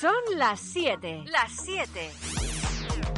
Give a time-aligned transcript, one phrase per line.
[0.00, 1.24] Son las 7.
[1.26, 2.10] Las 7.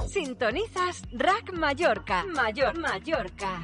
[0.08, 2.24] Sintonizas Rack Mallorca.
[2.24, 3.60] Mayor Mallorca.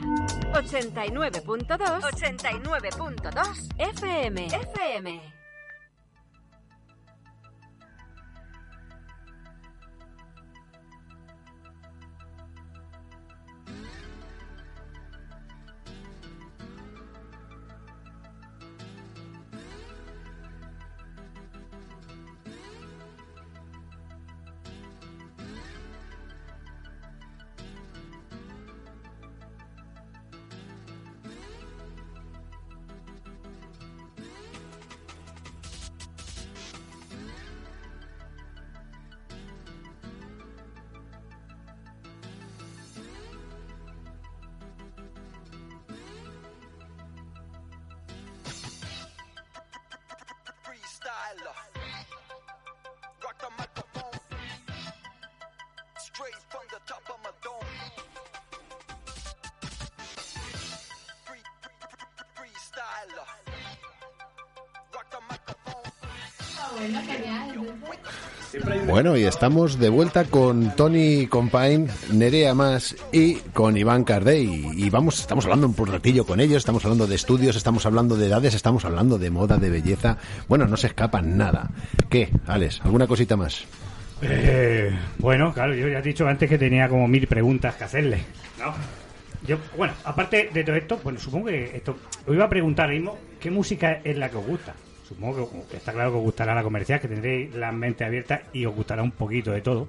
[0.52, 2.00] 89.2.
[2.00, 4.46] 89.2 FM.
[4.46, 5.37] FM.
[68.98, 74.72] Bueno, y estamos de vuelta con Tony Compain, Nerea Más y con Iván Cardey.
[74.74, 78.26] Y vamos, estamos hablando un ratillo con ellos, estamos hablando de estudios, estamos hablando de
[78.26, 80.18] edades, estamos hablando de moda, de belleza.
[80.48, 81.70] Bueno, no se escapa nada.
[82.10, 82.80] ¿Qué, Alex?
[82.82, 83.66] ¿Alguna cosita más?
[84.20, 88.18] Eh, bueno, claro, yo ya he dicho antes que tenía como mil preguntas que hacerle,
[88.58, 88.74] ¿no?
[89.46, 93.16] Yo, bueno, aparte de todo esto, bueno, supongo que esto, os iba a preguntar mismo,
[93.38, 94.74] ¿qué música es la que os gusta?
[95.08, 98.42] Supongo que, que está claro que os gustará la comercial, que tendréis la mente abierta
[98.52, 99.88] y os gustará un poquito de todo.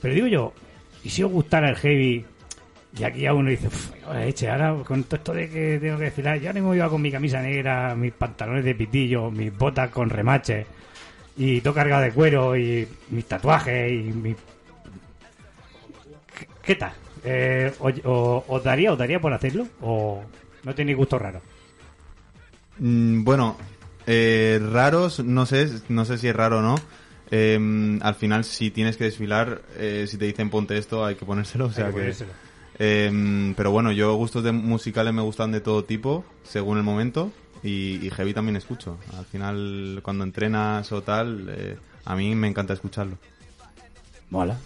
[0.00, 0.52] Pero digo yo,
[1.02, 2.24] ¿y si os gustara el heavy?
[2.98, 5.98] Y aquí ya uno dice, "Uf, la leche, ahora con todo esto de que tengo
[5.98, 9.54] que desfilar, yo ahora mismo iba con mi camisa negra, mis pantalones de pitillo, mis
[9.56, 10.66] botas con remaches,
[11.36, 14.34] y todo cargado de cuero, y mis tatuajes, y mi...
[16.38, 16.92] ¿Qué, qué tal?
[17.24, 19.66] Eh, o- o- ¿Os daría, os daría por hacerlo?
[19.82, 20.22] ¿O
[20.64, 21.42] no tenéis gusto raro?
[22.78, 23.56] Mm, bueno,
[24.06, 26.76] eh, raros, no sé, no sé si es raro o no.
[27.30, 31.26] Eh, al final, si tienes que desfilar, eh, si te dicen ponte esto, hay que
[31.26, 31.66] ponérselo.
[31.66, 32.32] O sea que que, ponérselo.
[32.78, 37.32] Eh, pero bueno, yo gustos de musicales me gustan de todo tipo, según el momento.
[37.62, 38.98] Y, y heavy también escucho.
[39.16, 43.18] Al final, cuando entrenas o tal, eh, a mí me encanta escucharlo.
[44.30, 44.58] Mola.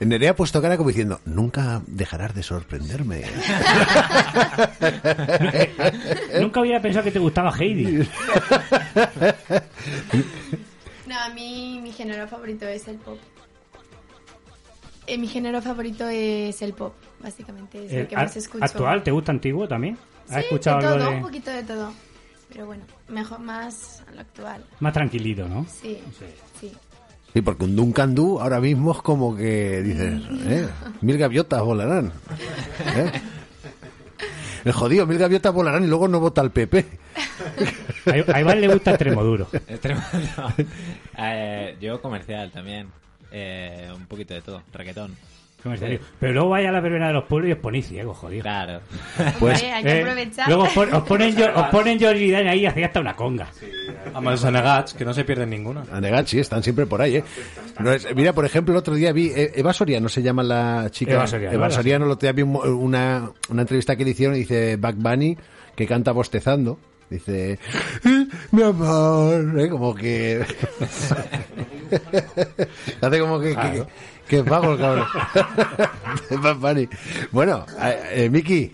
[0.00, 3.22] Nerea ha puesto cara como diciendo, nunca dejarás de sorprenderme.
[6.40, 8.06] Nunca hubiera pensado que te gustaba Heidi.
[11.06, 13.18] No, a mí mi género favorito es el pop.
[15.06, 17.84] Eh, mi género favorito es el pop, básicamente.
[17.84, 18.64] Es el, El que a- más escucho.
[18.64, 19.02] ¿Actual?
[19.02, 19.98] ¿Te gusta antiguo también?
[20.28, 21.16] ¿Has Sí, escuchado de algo todo, de...?
[21.16, 21.92] un poquito de todo.
[22.50, 24.64] Pero bueno, mejor más a lo actual.
[24.80, 25.66] Más tranquilito, ¿no?
[25.68, 26.24] Sí, sí.
[26.60, 26.72] Sí,
[27.42, 30.68] porque un Duncan Du ahora mismo es como que dices, ¿eh?
[31.00, 32.12] Mil gaviotas volarán.
[32.96, 33.10] ¿eh?
[34.64, 36.84] El jodido, mil gaviotas volarán y luego no vota al PP.
[38.32, 39.48] A Iván le gusta extremo duro.
[39.52, 40.02] Extremo-
[40.36, 40.52] no.
[41.18, 42.88] Eh, yo comercial también.
[43.30, 44.62] Eh, un poquito de todo.
[44.72, 45.14] Reggaetón.
[45.64, 45.98] Comercial.
[46.20, 48.42] Pero luego vaya a la verbena de los pueblos y os ponéis ciegos, jodido.
[48.42, 48.80] Claro.
[49.40, 50.46] Pues, Hombre, hay que Eh, aprovechar.
[50.48, 53.16] luego os, pon- os ponen, yo- os ponen Jordi Dan ahí y hacéis hasta una
[53.16, 53.48] conga.
[54.12, 55.82] Además, los Anegats, que no se pierden ninguna.
[55.90, 57.24] a negar, sí, están siempre por ahí, ¿eh?
[57.80, 60.88] No es- mira, por ejemplo, el otro día vi, eh, Eva Soriano se llama la
[60.90, 61.12] chica.
[61.14, 64.36] Eva Soriano, Soriano, el otro día vi un mo- una, una entrevista que le hicieron
[64.36, 65.36] y dice Back Bunny,
[65.74, 66.78] que canta bostezando.
[67.10, 69.68] Dice, "Eh, mi amor, ¿eh?
[69.68, 70.44] como que...
[73.00, 73.52] Hace como que...
[73.54, 73.86] Claro.
[74.28, 75.06] Que, el cabrón.
[77.32, 78.72] Bueno, eh, eh, Miki,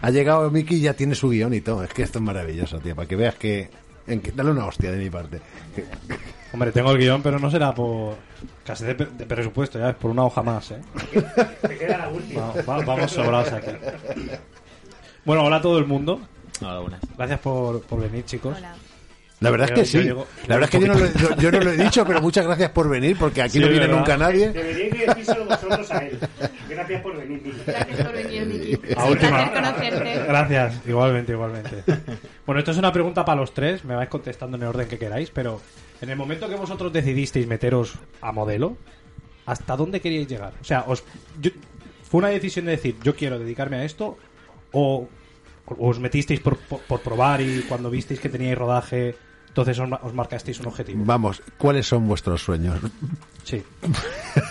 [0.00, 1.82] ha llegado Miki y ya tiene su guion y todo.
[1.84, 3.68] Es que esto es maravilloso, tío, para que veas que...
[4.06, 5.40] en que- dale una hostia de mi parte.
[6.52, 8.14] Hombre, tengo el guion, pero no será por
[8.64, 10.80] casi de, de presupuesto, ya es por una hoja más, ¿eh?
[11.62, 12.52] Te queda la última.
[12.52, 13.70] Va- va- vamos sobrados aquí.
[15.24, 16.20] Bueno, hola a todo el mundo.
[16.60, 17.00] Hola, buenas.
[17.16, 18.54] Gracias por, por venir, chicos.
[18.56, 18.74] Hola.
[19.42, 19.98] La verdad es que sí.
[19.98, 22.20] llego- La verdad es que yo no, lo, yo- yo no lo he dicho, pero
[22.22, 23.98] muchas gracias por venir, porque aquí Sí, no viene verdad.
[23.98, 24.50] nunca nadie.
[24.50, 26.18] Deberíais de decírselo vosotros a él.
[26.68, 27.58] Gracias por venir, Miki.
[27.66, 28.78] Gracias por venir, Miki.
[28.96, 30.22] A última- conocerte.
[30.26, 31.84] Gracias, igualmente, igualmente.
[32.46, 34.98] Bueno, esto es una pregunta para los tres, me vais contestando en el orden que
[34.98, 35.60] queráis, pero
[36.00, 38.76] en el momento que vosotros decidisteis meteros a modelo,
[39.46, 40.52] ¿hasta dónde queríais llegar?
[40.60, 41.04] O sea, os,
[41.40, 41.50] yo-
[42.08, 44.16] ¿fue una decisión de decir, yo quiero dedicarme a esto?
[44.72, 45.08] ¿O
[45.78, 49.14] os metisteis por, por, por probar y cuando visteis que teníais rodaje
[49.52, 51.04] Entonces os, os marcasteis un objetivo.
[51.04, 52.78] Vamos, ¿cuáles son vuestros sueños?
[53.44, 53.62] Sí.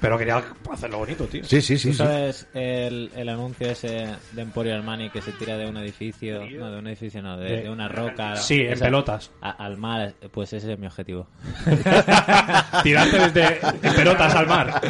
[0.00, 1.42] Pero quería hacerlo bonito, tío.
[1.42, 1.88] Sí, sí, sí.
[1.88, 1.98] ¿Tú sí.
[1.98, 6.44] sabes el, el anuncio ese de Emporio Armani que se tira de un edificio?
[6.48, 8.36] No, de un edificio no, de, De- de una roca.
[8.36, 9.30] Sí, en pelotas.
[9.40, 11.26] a- al mar, pues ese es mi objetivo.
[12.82, 14.80] Tirarte desde en pelotas al mar.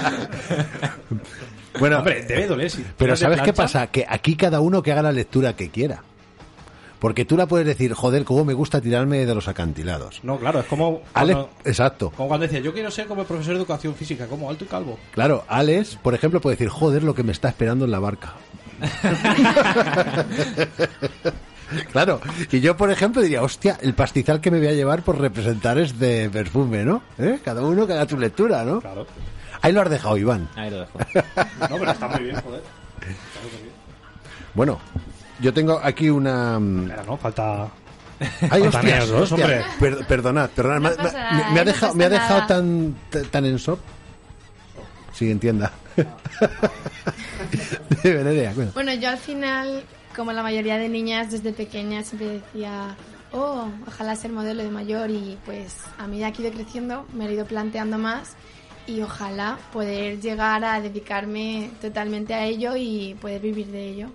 [1.79, 2.71] Bueno, Hombre, debe doler.
[2.71, 2.83] sí.
[2.97, 3.87] pero ¿Tiras de ¿sabes qué pasa?
[3.87, 6.03] Que aquí cada uno que haga la lectura que quiera.
[6.99, 10.21] Porque tú la puedes decir, joder, cómo me gusta tirarme de los acantilados.
[10.25, 12.11] No, claro, es como Alex, cuando, exacto.
[12.11, 14.67] como cuando decía, yo quiero ser como el profesor de educación física, como alto y
[14.67, 14.99] calvo.
[15.13, 18.33] Claro, Alex, por ejemplo, puede decir, joder, lo que me está esperando en la barca.
[21.93, 25.21] claro, y yo, por ejemplo, diría, hostia, el pastizal que me voy a llevar por
[25.21, 27.03] representar es de perfume, ¿no?
[27.19, 27.39] ¿Eh?
[27.45, 28.81] Cada uno que haga su lectura, ¿no?
[28.81, 29.07] Claro.
[29.61, 30.49] Ahí lo has dejado, Iván.
[30.57, 30.99] Ahí lo dejo.
[31.69, 32.63] No, pero está muy bien, joder.
[34.55, 34.79] Bueno,
[35.41, 36.59] yo tengo aquí una...
[36.59, 37.19] mm.
[37.21, 37.69] Falta...
[38.51, 39.37] Ay, hostias, hostia.
[39.45, 39.65] hombre.
[39.79, 40.97] Per- perdonad, perdonad.
[40.97, 41.55] No me- ha ¿eh?
[41.55, 42.97] No dejado, me ha dejado tan,
[43.31, 43.79] tan en shock.
[45.13, 45.73] Sí, entienda.
[48.75, 49.83] Bueno, yo al final,
[50.15, 52.97] como la mayoría de niñas desde pequeña, siempre decía,
[53.33, 57.25] oh, ojalá ser modelo de mayor y pues a medida que he ido creciendo me
[57.25, 58.35] lo he ido planteando más
[58.87, 64.09] y ojalá poder llegar a dedicarme totalmente a ello y poder vivir de ello.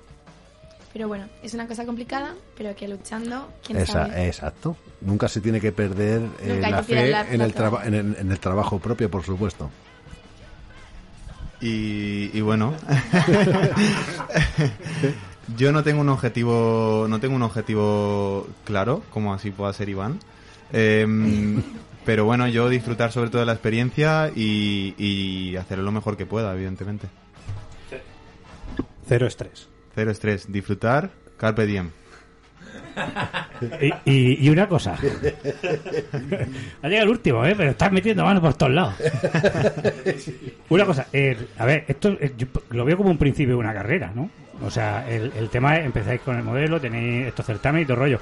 [0.93, 4.27] Pero bueno, es una cosa complicada, pero que luchando, quién Esa- sabe.
[4.27, 4.77] exacto.
[5.01, 7.53] Nunca se tiene que perder eh, la fe la en el,
[7.85, 9.71] en, el, en el trabajo propio, por supuesto.
[11.61, 12.75] Y, y bueno,
[15.57, 20.19] yo no tengo un objetivo, no tengo un objetivo claro, como así pueda ser Iván.
[20.71, 21.61] Em,
[22.05, 26.25] pero bueno, yo disfrutar sobre todo de la experiencia y, y hacerlo lo mejor que
[26.25, 27.07] pueda, evidentemente.
[29.07, 29.67] Cero estrés.
[29.95, 31.89] Cero estrés, disfrutar, carpe diem.
[33.81, 34.95] Y, y- y una cosa.
[36.81, 37.53] Ha llegado el último, ¿eh?
[37.55, 38.95] Pero estás metiendo mano por todos lados.
[40.69, 43.73] Una cosa, eh, a ver, esto eh, yo lo veo como un principio de una
[43.73, 44.29] carrera, ¿no?
[44.61, 47.95] O sea, el, el tema es, empezáis con el modelo, tenéis estos certámenes y todo
[47.95, 48.19] el rollo.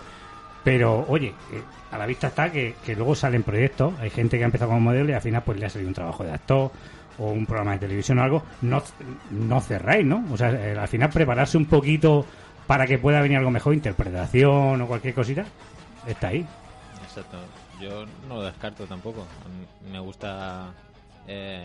[0.64, 4.44] Pero, oye, eh, a la vista está que, que luego salen proyectos, hay gente que
[4.44, 6.72] ha empezado como modelo y al final pues le ha salido un trabajo de actor
[7.22, 8.82] o un programa de televisión o algo, no,
[9.30, 10.26] no cerráis, ¿no?
[10.32, 12.26] O sea, eh, al final prepararse un poquito
[12.66, 15.46] para que pueda venir algo mejor, interpretación o cualquier cosita,
[16.08, 16.46] está ahí.
[17.04, 17.38] Exacto.
[17.80, 19.28] Yo no lo descarto tampoco.
[19.92, 20.74] Me gusta.
[21.28, 21.64] eh,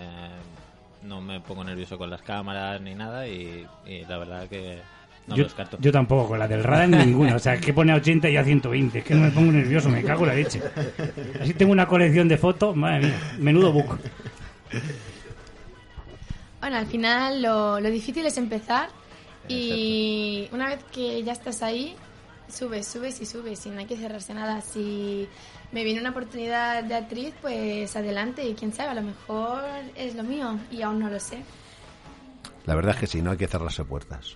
[1.03, 4.83] no me pongo nervioso con las cámaras ni nada y, y la verdad que
[5.27, 5.77] no yo, lo descarto.
[5.81, 7.37] yo tampoco, con la del radar ninguna.
[7.37, 8.99] O sea, que pone a 80 y a 120.
[8.99, 10.61] Es que no me pongo nervioso, me cago en la leche.
[11.41, 13.99] Así tengo una colección de fotos, madre mía, menudo book.
[16.67, 18.89] Bueno, al final lo, lo difícil es empezar
[19.47, 21.95] y una vez que ya estás ahí,
[22.49, 24.61] subes, subes y subes y no hay que cerrarse nada.
[24.63, 25.29] Si
[25.71, 29.63] me viene una oportunidad de actriz, pues adelante y quién sabe, a lo mejor
[29.95, 31.45] es lo mío y aún no lo sé.
[32.65, 34.35] La verdad es que sí, no hay que cerrarse puertas.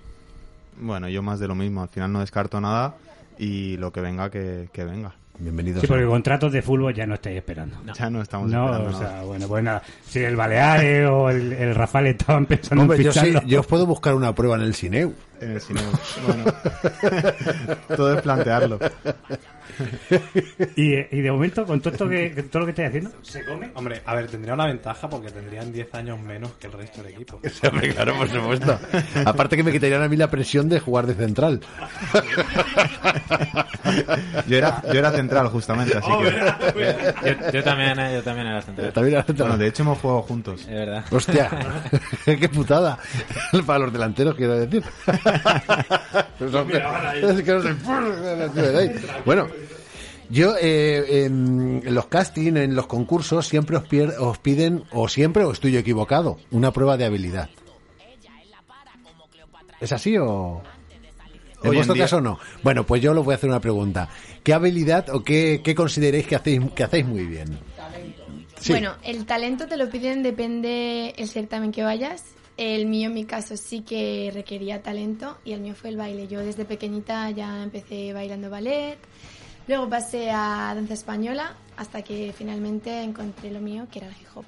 [0.79, 2.95] Bueno, yo más de lo mismo, al final no descarto nada
[3.39, 5.17] y lo que venga, que, que venga.
[5.41, 5.81] Bienvenidos.
[5.81, 7.77] Sí, a- porque contratos de fútbol ya no estáis esperando.
[7.99, 9.13] Ya no estamos No, esperando o nada.
[9.13, 9.83] sea, bueno, pues nada.
[10.07, 13.49] Si el Baleares o el, el Rafael estaban pensando Hombre, en yo, sí, ficharlo.
[13.49, 15.13] yo os puedo buscar una prueba en el Cineu.
[15.41, 15.81] En el cine.
[16.27, 16.45] Bueno,
[17.97, 18.79] todo es plantearlo.
[20.77, 23.71] Y, y de momento, con todo esto que, todo lo que estáis haciendo, ¿se come?
[23.75, 27.15] Hombre, a ver, tendría una ventaja porque tendrían 10 años menos que el resto del
[27.15, 27.41] equipo.
[27.71, 28.79] Hombre, claro, por supuesto.
[29.25, 31.61] Aparte que me quitarían a mí la presión de jugar de central.
[34.47, 36.31] Yo era, yo era central, justamente, así que.
[37.21, 38.93] Yo, yo también, eh, yo también era central.
[38.93, 39.49] También era central.
[39.49, 40.61] Bueno, de hecho hemos jugado juntos.
[40.63, 41.05] Es verdad.
[41.11, 41.51] Hostia,
[42.25, 42.99] qué putada.
[43.67, 44.83] Para los delanteros, quiero decir.
[46.41, 48.95] Es que no sé.
[49.25, 49.49] Bueno,
[50.29, 55.45] yo eh, en, los castings, en los concursos, siempre os, pier- os piden, o siempre,
[55.45, 57.49] o estoy yo equivocado, una prueba de habilidad.
[59.81, 60.63] ¿Es así o...?
[61.63, 62.39] En Hoy vuestro caso no.
[62.63, 64.09] Bueno, pues yo os voy a hacer una pregunta.
[64.43, 67.59] ¿Qué habilidad o qué, qué consideréis que hacéis, que hacéis muy bien?
[68.59, 68.73] Sí.
[68.73, 72.25] Bueno, el talento te lo piden, depende el certamen que vayas.
[72.63, 76.29] El mío, en mi caso, sí que requería talento y el mío fue el baile.
[76.29, 78.99] Yo desde pequeñita ya empecé bailando ballet,
[79.67, 84.29] luego pasé a danza española hasta que finalmente encontré lo mío, que era el hip
[84.35, 84.45] hop.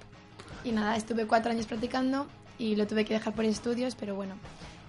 [0.62, 2.26] Y nada, estuve cuatro años practicando
[2.58, 4.34] y lo tuve que dejar por estudios, pero bueno,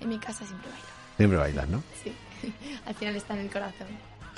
[0.02, 0.86] en mi casa siempre bailo.
[1.16, 1.82] Siempre bailas, ¿no?
[2.04, 2.12] Sí,
[2.86, 3.88] al final está en el corazón.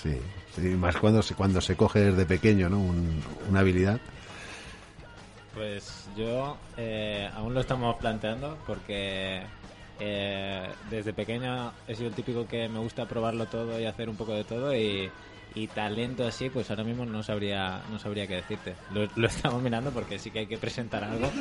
[0.03, 0.15] Sí,
[0.55, 2.79] sí, más cuando se, cuando se coge desde pequeño, ¿no?
[2.79, 3.99] Un- una habilidad.
[5.55, 9.41] Pues yo eh, aún lo estamos planteando porque
[9.99, 14.17] eh, desde pequeño he sido el típico que me gusta probarlo todo y hacer un
[14.17, 15.09] poco de todo y,
[15.57, 18.75] Y talento así, pues ahora mismo no sabría no sabría qué decirte.
[18.93, 21.31] Lo, lo estamos mirando porque sí que hay que presentar algo.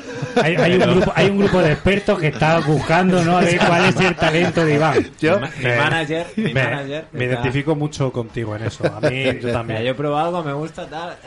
[0.41, 3.35] Hay, hay un grupo, hay un grupo de expertos que está buscando ¿no?
[3.37, 5.11] a ver cuál es el talento de Iván.
[5.21, 8.85] Mi, ma- mi manager, mi me, manager me está- identifico mucho contigo en eso.
[8.87, 9.83] A mí, yo Mira, también.
[9.83, 11.17] yo he probado algo, me gusta, tal.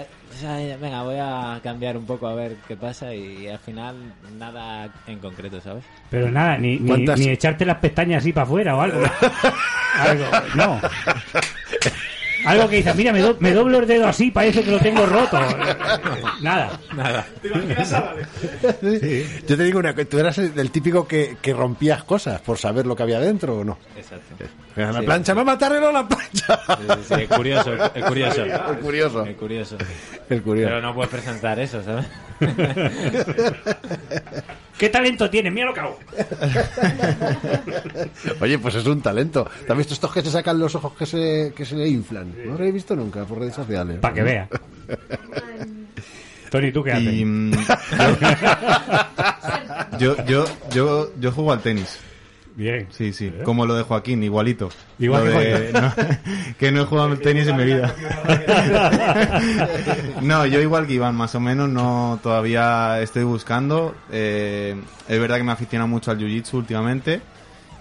[0.42, 3.96] Venga, voy a cambiar un poco a ver qué pasa y al final
[4.38, 5.84] nada en concreto, ¿sabes?
[6.10, 9.00] Pero nada, ni, ni, ¿Cuántas- ni echarte las pestañas así para afuera o algo.
[9.98, 10.80] algo, no.
[12.46, 15.04] Algo que dices, mira, me, do- me doblo el dedo así, parece que lo tengo
[15.06, 15.38] roto.
[16.40, 16.78] Nada.
[16.94, 17.26] Nada.
[17.42, 22.58] Yo te digo una cosa, ¿tú eras el, el típico que, que rompías cosas por
[22.58, 23.78] saber lo que había dentro o no?
[23.96, 24.44] Exacto.
[24.86, 25.06] La Sí.
[25.06, 26.60] plancha, va a matarlo la plancha.
[26.66, 28.44] Sí, sí, sí, es curioso, es curioso.
[28.44, 29.76] Es curioso.
[30.28, 30.68] Es curioso.
[30.68, 32.06] Pero no puedes presentar eso, ¿sabes?
[34.78, 35.52] ¿Qué talento tienes?
[35.52, 35.98] Mira lo que hago.
[38.40, 39.50] Oye, pues es un talento.
[39.66, 42.32] ¿Te has visto estos que se sacan los ojos que se, que se le inflan?
[42.46, 43.98] No lo he visto nunca por redes sociales.
[43.98, 44.48] Para que vea.
[46.50, 47.12] Tony, ¿tú qué haces?
[47.12, 47.50] Y, mm,
[49.98, 51.98] yo, yo, yo, yo juego al tenis.
[52.58, 52.88] Bien.
[52.90, 54.68] Sí, sí, como lo de Joaquín, igualito.
[54.98, 55.92] Igual que de- no,
[56.58, 57.94] que no he jugado tenis en mi vida.
[60.22, 63.94] no, yo igual que Iván, más o menos, no todavía estoy buscando.
[64.10, 64.74] Eh,
[65.08, 67.20] es verdad que me aficiona mucho al jiu-jitsu últimamente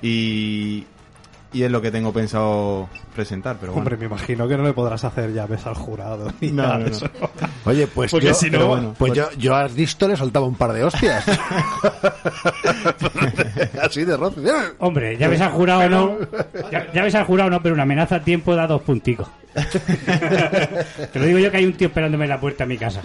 [0.03, 0.85] y,
[1.53, 3.81] y es lo que tengo pensado presentar, pero bueno.
[3.83, 6.31] Hombre, me imagino que no le podrás hacer llaves al jurado.
[6.41, 6.95] ni No, nada no, de no.
[6.97, 7.09] eso.
[7.65, 10.45] Oye, pues Porque yo, si no- bueno, pues pues- yo, yo a Risto le soltaba
[10.45, 11.25] un par de hostias.
[13.81, 14.41] Así de roce.
[14.79, 16.17] Hombre, ya ves al jurado no.
[16.71, 19.27] Ya, ya ves al jurado no, pero una amenaza a tiempo da dos punticos.
[21.13, 23.01] Te lo digo yo que hay un tío esperándome en la puerta a mi casa.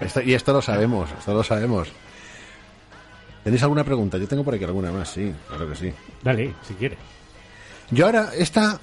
[0.00, 1.88] Esto- y esto lo sabemos, esto lo sabemos.
[3.44, 4.18] ¿Tenéis alguna pregunta?
[4.18, 5.92] Yo tengo por aquí alguna más, sí, claro que sí.
[6.22, 6.98] Dale, si quieres.
[7.90, 8.80] Yo ahora, esta,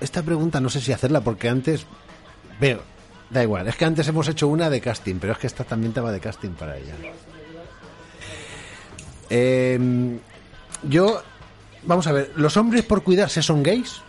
[0.00, 1.86] esta pregunta no sé si hacerla porque antes
[2.60, 2.82] veo,
[3.30, 5.92] da igual, es que antes hemos hecho una de casting, pero es que esta también
[5.92, 6.94] te va de casting para ella.
[9.28, 10.18] Eh,
[10.84, 11.22] yo,
[11.82, 14.02] vamos a ver, ¿los hombres por cuidarse son gays?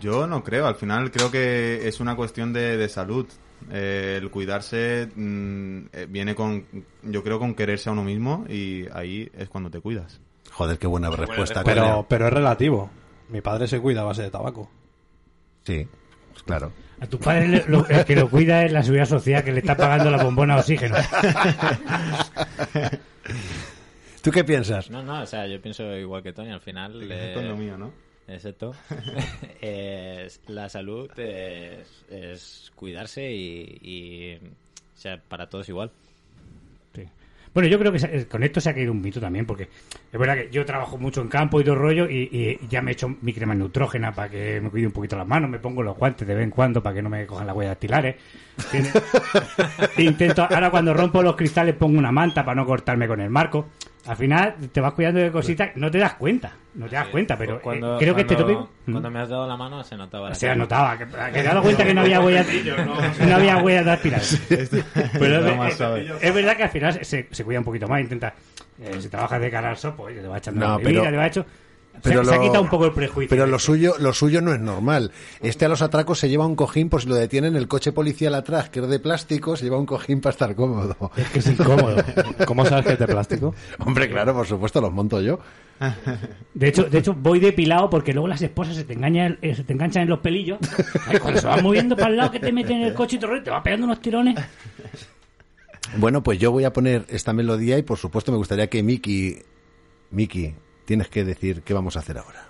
[0.00, 3.26] Yo no creo, al final creo que es una cuestión de, de salud.
[3.72, 6.64] Eh, el cuidarse mm, eh, viene con,
[7.02, 10.20] yo creo, con quererse a uno mismo y ahí es cuando te cuidas.
[10.52, 11.62] Joder, qué buena respuesta.
[11.64, 12.90] Pero, pero es relativo.
[13.28, 14.70] Mi padre se cuida a base de tabaco.
[15.64, 15.86] Sí,
[16.32, 16.72] pues claro.
[17.00, 19.58] A tu padre le- lo, el que lo cuida es la seguridad social que le
[19.58, 20.96] está pagando la bombona de oxígeno.
[24.22, 24.90] ¿Tú qué piensas?
[24.90, 27.00] No, no, o sea, yo pienso igual que Tony, al final...
[27.10, 27.92] eh, es lo mío, ¿no?
[28.28, 28.74] Exacto.
[29.60, 35.90] Es- la salud es, es cuidarse y, y, o sea, para todos igual.
[36.94, 37.02] Sí.
[37.54, 39.64] Bueno, yo creo que se- con esto se ha caído un mito también, porque
[40.12, 42.28] es verdad que yo trabajo mucho en campo y todo rollo, y,
[42.60, 45.26] y ya me he hecho mi crema neutrógena para que me cuide un poquito las
[45.26, 47.56] manos, me pongo los guantes de vez en cuando para que no me cojan las
[47.56, 48.16] huellas dactilares.
[49.98, 53.68] Intento, ahora cuando rompo los cristales pongo una manta para no cortarme con el marco.
[54.06, 57.36] Al final te vas cuidando de cositas, no te das cuenta, no te das cuenta,
[57.36, 58.70] pero Pues cuando, eh, creo que este tópico...
[58.84, 60.56] Cuando me has dado la mano se notaba la Se cara.
[60.56, 62.46] notaba, que, que te has dado cuenta que no había huellas,
[63.26, 64.40] no había huellas dactilares.
[65.18, 65.38] Pero
[66.20, 68.34] es, verdad que al final se, se cuida un poquito más, intenta,
[68.80, 71.10] eh, si trabajas de cara al sopo, oye, te va echando No, la bebida, pero-
[71.12, 71.46] te va hecho...
[72.02, 73.28] Pero se, se ha lo- quitado un poco el prejuicio.
[73.30, 75.12] Pero lo suyo, lo suyo no es normal.
[75.40, 78.34] Este a los atracos se lleva un cojín por si lo detienen el coche policial
[78.34, 80.96] atrás, que es de plástico, se lleva un cojín para estar cómodo.
[81.16, 81.96] Es que es incómodo.
[82.46, 83.54] ¿Cómo sabes que es de plástico?
[83.78, 85.38] Hombre, claro, por supuesto, los monto yo.
[86.54, 89.62] De hecho, de hecho, voy depilado porque luego las esposas se te engañan, eh, se
[89.62, 90.58] te enganchan en los pelillos.
[91.06, 93.18] Ay, cuando se van moviendo para el lado que te meten en el coche y
[93.18, 94.36] te va pegando unos tirones.
[95.98, 99.36] Bueno, pues yo voy a poner esta melodía y por supuesto me gustaría que Miki,
[100.10, 100.54] Miki,
[100.86, 102.46] tienes que decir qué vamos a hacer ahora.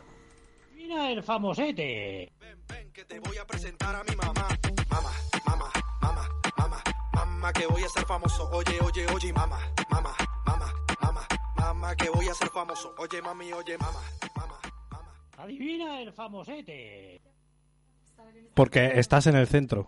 [0.75, 2.33] Mira el famosete.
[2.39, 4.47] Ven, ven, que te voy a presentar a mi mamá.
[4.91, 5.11] Mamá,
[5.47, 8.49] mamá, mamá, mamá, mamá, que voy a ser famoso.
[8.53, 9.59] Oye, oye, oye, mamá,
[9.91, 10.15] mamá,
[10.47, 11.27] mamá, mamá,
[11.57, 12.95] mamá, que voy a ser famoso.
[12.99, 14.01] Oye, mami, oye, mamá,
[14.37, 15.13] mamá, mamá.
[15.39, 17.21] Adivina el famosete.
[18.55, 19.87] Porque estás en el centro.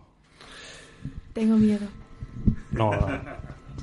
[1.33, 1.87] Tengo miedo.
[2.71, 2.91] No,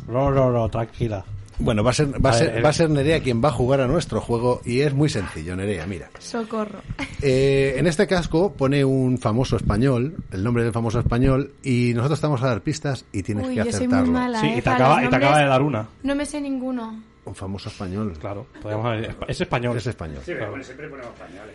[0.08, 1.24] no, no, no, tranquila.
[1.58, 3.52] Bueno, va a ser, va a ser, ver, va a ser Nerea quien va a
[3.52, 6.10] jugar a nuestro juego y es muy sencillo, Nerea, mira.
[6.18, 6.80] Socorro.
[7.22, 12.18] Eh, en este casco pone un famoso español, el nombre del famoso español, y nosotros
[12.18, 14.04] estamos a dar pistas y tienes Uy, que yo soy acertarlo.
[14.06, 14.40] muy mala.
[14.40, 14.52] Sí, ¿eh?
[14.52, 15.88] y te Para acaba, y te acaba de dar una.
[16.02, 17.02] No me sé ninguno.
[17.24, 18.12] Un famoso español.
[18.20, 19.76] Claro, podríamos haber- es español.
[19.76, 20.20] Es español.
[20.24, 20.46] siempre
[20.88, 21.54] ponemos españoles.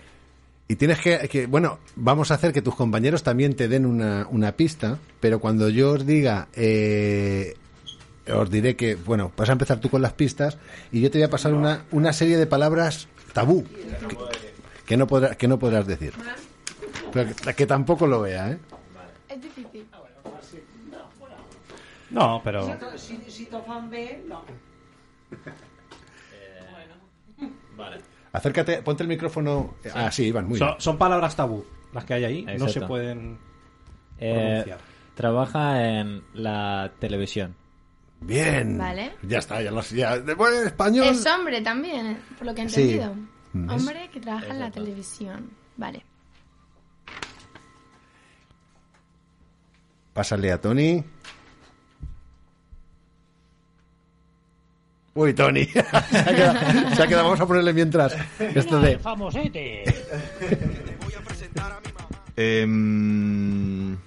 [0.67, 4.25] Y tienes que, que- bueno, vamos a hacer que tus compañeros también te den una,
[4.31, 7.55] una pista, pero cuando yo os diga, eh,
[8.31, 10.57] os diré que, bueno, vas a empezar tú con las pistas
[10.91, 14.17] y yo te voy a pasar una, una serie de palabras tabú que,
[14.85, 16.13] que no podrás, que no podrás decir.
[17.11, 18.59] Pero que, que tampoco lo vea, ¿eh?
[19.29, 19.85] Es difícil.
[22.09, 22.77] No, pero...
[22.97, 24.43] Si, si t'ho fan bé, no.
[27.77, 27.97] Vale.
[28.33, 29.75] Acércate, ponte el micrófono.
[29.93, 30.81] Ah, sí, Iván, muy Son, bien.
[30.81, 32.45] son palabras tabú las que hay ahí.
[32.57, 33.37] No se pueden
[34.19, 34.33] Eh,
[34.63, 34.79] pronunciar.
[35.15, 37.55] trabaja en la televisión.
[38.21, 38.77] Bien.
[38.77, 39.13] Vale.
[39.23, 41.07] Ya está, ya lo ya, Bueno, en español.
[41.07, 43.15] Es hombre también, eh, por lo que he entendido.
[43.53, 43.69] Mm.
[43.69, 45.49] Hombre que trabaja en la televisión.
[45.75, 46.05] Vale.
[50.13, 51.03] Pásale a Tony.
[55.13, 55.65] Uy, Tony.
[55.65, 57.23] se, ha quedado, se ha quedado.
[57.25, 58.15] Vamos a ponerle mientras.
[58.39, 58.99] Esto de.
[58.99, 59.83] famosete.
[62.37, 63.97] Em,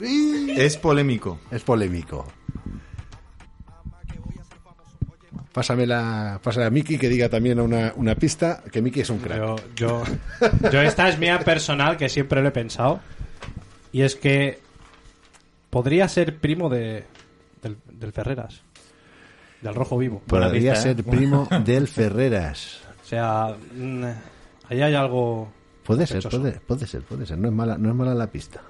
[0.00, 1.38] es polémico.
[1.50, 2.26] Es polémico.
[5.52, 9.38] Pásamela, pásale a Miki que diga también una, una pista, que Miki es un crack.
[9.38, 10.02] Yo, yo,
[10.72, 13.00] yo esta es mía personal que siempre lo he pensado.
[13.92, 14.58] Y es que
[15.70, 17.04] podría ser primo de,
[17.62, 18.62] del, del Ferreras.
[19.60, 20.22] Del Rojo Vivo.
[20.26, 20.94] Podría pista, ¿eh?
[20.94, 22.80] ser primo del Ferreras.
[23.02, 24.04] O sea, mm,
[24.70, 25.52] ahí hay algo...
[25.84, 27.38] Puede ser, puede, puede ser, puede ser.
[27.38, 28.60] No es mala, no es mala la pista.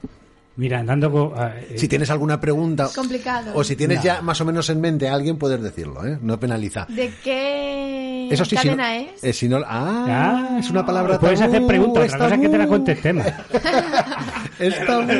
[0.56, 1.32] Mira, andando con...
[1.36, 3.50] eh, Si tienes alguna pregunta Complicado.
[3.54, 6.16] o si tienes ya más o menos en mente a alguien, puedes decirlo, ¿eh?
[6.22, 6.86] No penaliza.
[6.88, 9.24] ¿De qué Eso sí, si no, cadena es?
[9.24, 12.34] eh, si no- ah, ah, es una palabra Puedes tabú, hacer preguntas, es otra cosa
[12.36, 13.26] es que te la contestemos.
[14.60, 15.10] Es tabú.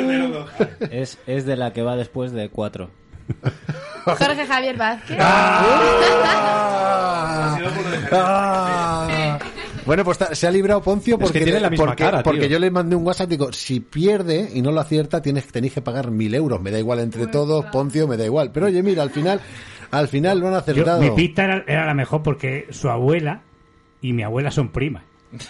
[0.89, 2.89] Es, es de la que va después de cuatro.
[4.05, 5.17] Jorge Javier Vázquez.
[8.11, 9.07] Ah.
[9.07, 9.39] Ah.
[9.85, 12.49] Bueno, pues se ha librado Poncio Es que porque, tiene la misma porque, cara, porque
[12.49, 15.81] yo le mandé un WhatsApp digo, si pierde y no lo acierta, tienes, tenéis que
[15.81, 16.61] pagar mil euros.
[16.61, 18.51] Me da igual entre todos, Poncio, me da igual.
[18.51, 19.39] Pero oye, mira, al final,
[19.91, 21.01] al final lo han Yo- acertado.
[21.01, 23.41] mi pista era, era la mejor porque su abuela
[24.01, 25.03] y mi abuela son primas.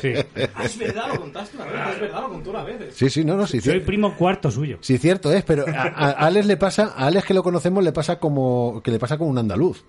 [0.00, 0.12] Sí.
[0.62, 1.74] Es verdad, lo contaste una vez.
[1.94, 2.94] Es verdad, lo contó una vez.
[2.94, 3.60] Sí, sí, no, no, sí.
[3.60, 4.78] Soy primo cuarto suyo.
[4.80, 7.92] Sí, cierto es, pero a, a Alex le pasa, a Alex que lo conocemos le
[7.92, 9.82] pasa como, que le pasa como un andaluz.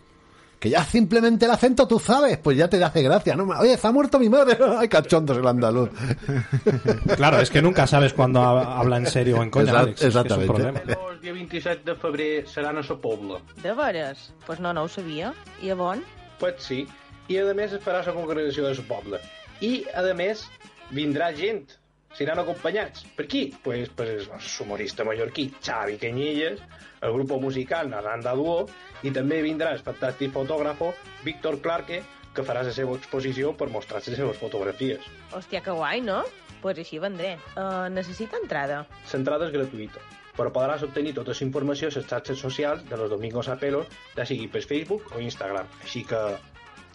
[0.62, 3.46] Que ya simplemente el acento, tú sabes, pues ya te hace gracia, ¿no?
[3.60, 4.56] Oye, se ha muerto mi madre.
[4.77, 5.89] Ay, cachondos el andaluz.
[7.18, 10.02] Claro, es que nunca sabes cuando ha- habla en serio o en coña, Exact- Alex.
[10.02, 10.54] Es que es un exactamente.
[10.54, 10.82] problema.
[11.13, 13.39] El dia 27 de febrer seran a la Pobla.
[13.62, 14.34] De veres?
[14.45, 15.34] Pues no, no ho sabia.
[15.63, 16.04] I a on?
[16.39, 16.88] Pues sí.
[17.28, 19.19] I a més es farà la congregació de la Pobla.
[19.62, 20.45] I a més
[20.91, 21.69] vindrà gent.
[22.17, 23.06] Seran acompanyats.
[23.15, 23.47] Per qui?
[23.63, 24.30] Pues, pues el
[24.65, 26.60] humorista mallorquí Xavi Cañillas,
[27.01, 28.65] el grup musical Naranda Duo
[29.03, 30.91] i també vindrà el fantàstic fotògrafo
[31.25, 32.01] Víctor Clarke
[32.35, 35.03] que farà la seva exposició per mostrar les seves fotografies.
[35.35, 36.21] Hòstia, que guai, no?
[36.61, 37.35] Pues així vendré.
[37.57, 38.85] Uh, necessita entrada?
[39.11, 40.03] L'entrada és gratuïta,
[40.37, 43.91] però podràs obtenir tota la informació a les xarxes socials de los Domingos a Pelos,
[44.15, 45.67] ja sigui per Facebook o Instagram.
[45.83, 46.21] Així que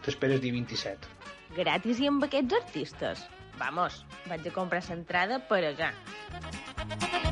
[0.06, 1.14] t'esperes dia 27.
[1.56, 3.28] Gratis i amb aquests artistes?
[3.60, 7.25] Vamos, vaig a comprar l'entrada per allà.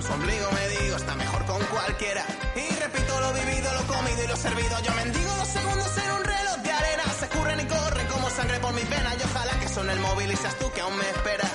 [0.00, 2.24] Órbito su ombligo me digo está mejor con cualquiera.
[2.56, 4.80] Y repito lo vivido, lo comido y lo servido.
[4.82, 8.60] Yo mendigo los segundos en un reloj de arena, se escurren y corren como sangre
[8.60, 9.16] por mis venas.
[9.18, 11.50] Y ojalá que son el móvil y seas tú que aún me esperas.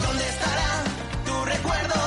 [0.00, 0.68] ¿Dónde estará
[1.24, 2.05] tu recuerdo?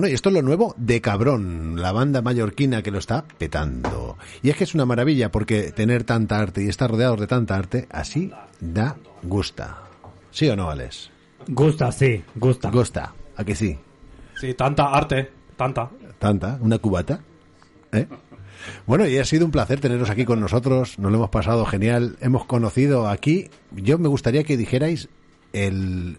[0.00, 4.16] Bueno, y esto es lo nuevo de Cabrón, la banda mallorquina que lo está petando.
[4.40, 7.54] Y es que es una maravilla porque tener tanta arte y estar rodeados de tanta
[7.54, 9.82] arte, así da gusta.
[10.30, 11.10] ¿Sí o no, Alex?
[11.48, 12.70] Gusta, sí, gusta.
[12.70, 13.78] Gusta, ¿a que sí?
[14.40, 15.90] Sí, tanta arte, tanta.
[16.18, 16.58] ¿Tanta?
[16.62, 17.20] ¿Una cubata?
[17.92, 18.06] ¿Eh?
[18.86, 22.16] Bueno, y ha sido un placer teneros aquí con nosotros, nos lo hemos pasado genial,
[22.22, 25.10] hemos conocido aquí, yo me gustaría que dijerais
[25.52, 26.16] el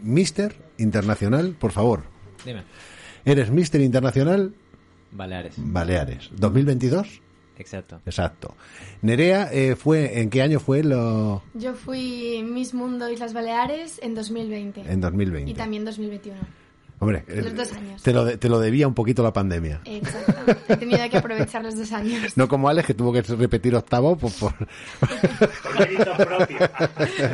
[0.00, 2.02] Mister Internacional, por favor.
[2.44, 2.64] Dime.
[3.24, 4.54] ¿Eres Mister Internacional
[5.12, 5.54] Baleares.
[5.56, 6.30] Baleares?
[6.36, 7.20] ¿2022?
[7.58, 8.00] Exacto.
[8.06, 8.54] Exacto.
[9.02, 11.42] Nerea, eh, fue, ¿en qué año fue lo...?
[11.54, 14.80] Yo fui Miss Mundo Islas Baleares en 2020.
[14.90, 15.50] En 2020.
[15.50, 16.38] Y también 2021.
[17.00, 18.02] Hombre, eh, Los dos años.
[18.02, 19.80] Te lo, de- te lo debía un poquito la pandemia.
[19.86, 20.34] Exacto.
[20.68, 22.36] He tenido que aprovechar los dos años.
[22.36, 24.30] No como Alex, que tuvo que repetir octavo por...
[24.32, 26.58] por- Por mérito propio.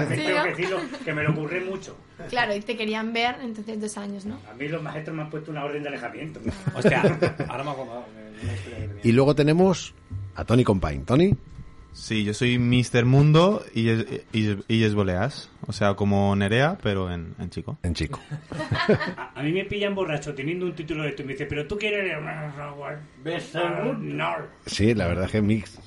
[0.09, 1.96] Me Sí, que decirlo, que me lo ocurre mucho.
[2.29, 4.39] Claro, y te querían ver, entonces dos años, ¿no?
[4.51, 6.41] A mí los maestros me han puesto una orden de alejamiento.
[6.75, 7.03] Hostia,
[7.49, 8.05] ahora me acuerdo.
[9.03, 9.95] Y luego tenemos
[10.35, 11.05] a Tony Compain.
[11.05, 11.35] Tony,
[11.97, 13.07] Sí, yo soy Mr.
[13.07, 15.51] Mundo y es, y, y es Boleas.
[15.67, 17.79] O sea, como Nerea, pero en, en chico.
[17.83, 18.21] en chico.
[19.17, 21.67] A, a mí me pillan borracho teniendo un título de esto y me dice, pero
[21.67, 22.15] tú quieres...
[23.99, 24.35] No.
[24.67, 25.79] Sí, la verdad es que mix.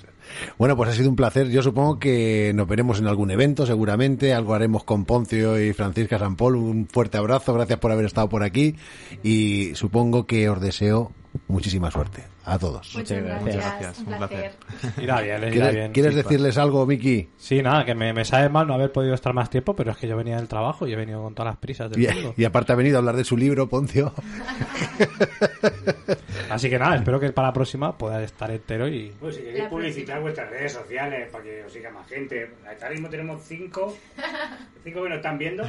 [0.58, 1.50] Bueno, pues ha sido un placer.
[1.50, 4.34] Yo supongo que nos veremos en algún evento, seguramente.
[4.34, 6.36] Algo haremos con Poncio y Francisca San.
[6.40, 7.54] Un fuerte abrazo.
[7.54, 8.76] Gracias por haber estado por aquí.
[9.24, 11.12] Y supongo que os deseo
[11.48, 12.96] muchísima suerte a todos.
[12.96, 13.56] Muchas gracias.
[13.56, 14.52] gracias, Un un placer.
[15.02, 15.92] Irá bien, irá ¿Quieres, bien.
[15.92, 17.30] quieres sí, decirles algo, Miki?
[17.38, 19.98] Sí, nada, que me, me sabe mal no haber podido estar más tiempo, pero es
[19.98, 22.34] que yo venía del trabajo y he venido con todas las prisas del Y, mundo.
[22.38, 24.14] y aparte ha venido a hablar de su libro, Poncio.
[26.50, 29.14] Así que nada, espero que para la próxima pueda estar entero y...
[29.20, 32.50] Pues si queréis publicitar vuestras redes sociales para que os siga más gente.
[32.66, 33.96] Ahora mismo tenemos cinco,
[34.84, 35.64] cinco que nos están viendo.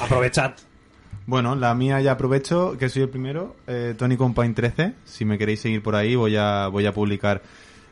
[0.00, 0.52] Aprovechad.
[1.30, 4.94] Bueno, la mía ya aprovecho, que soy el primero, eh, Tony Compain 13.
[5.04, 7.40] Si me queréis seguir por ahí, voy a, voy a publicar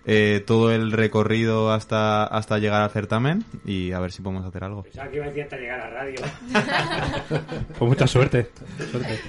[0.04, 4.64] eh, todo el recorrido hasta, hasta llegar al certamen y a ver si podemos hacer
[4.64, 4.82] algo.
[4.82, 6.20] Pensaba que iba a decir hasta llegar a la radio.
[7.78, 8.50] Pues mucha suerte.
[8.90, 9.20] suerte.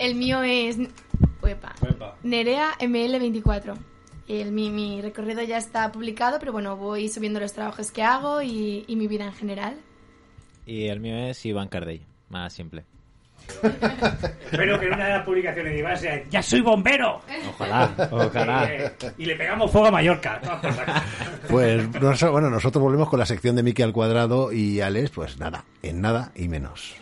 [0.00, 0.76] El mío es
[1.40, 1.76] Uepa.
[2.24, 3.76] Nerea ML24.
[4.26, 8.42] El, mi, mi recorrido ya está publicado, pero bueno, voy subiendo los trabajos que hago
[8.42, 9.76] y, y mi vida en general.
[10.66, 12.84] Y el mío es Iván Cardell, más simple.
[14.50, 17.22] Espero que en una de las publicaciones de Iván sea ¡Ya soy bombero!
[17.50, 18.64] Ojalá, ojalá.
[18.70, 20.40] Eh, y le pegamos fuego a Mallorca.
[21.48, 25.38] Pues nos- bueno, nosotros volvemos con la sección de Miki al cuadrado y Alex, pues
[25.38, 26.96] nada, en nada y menos.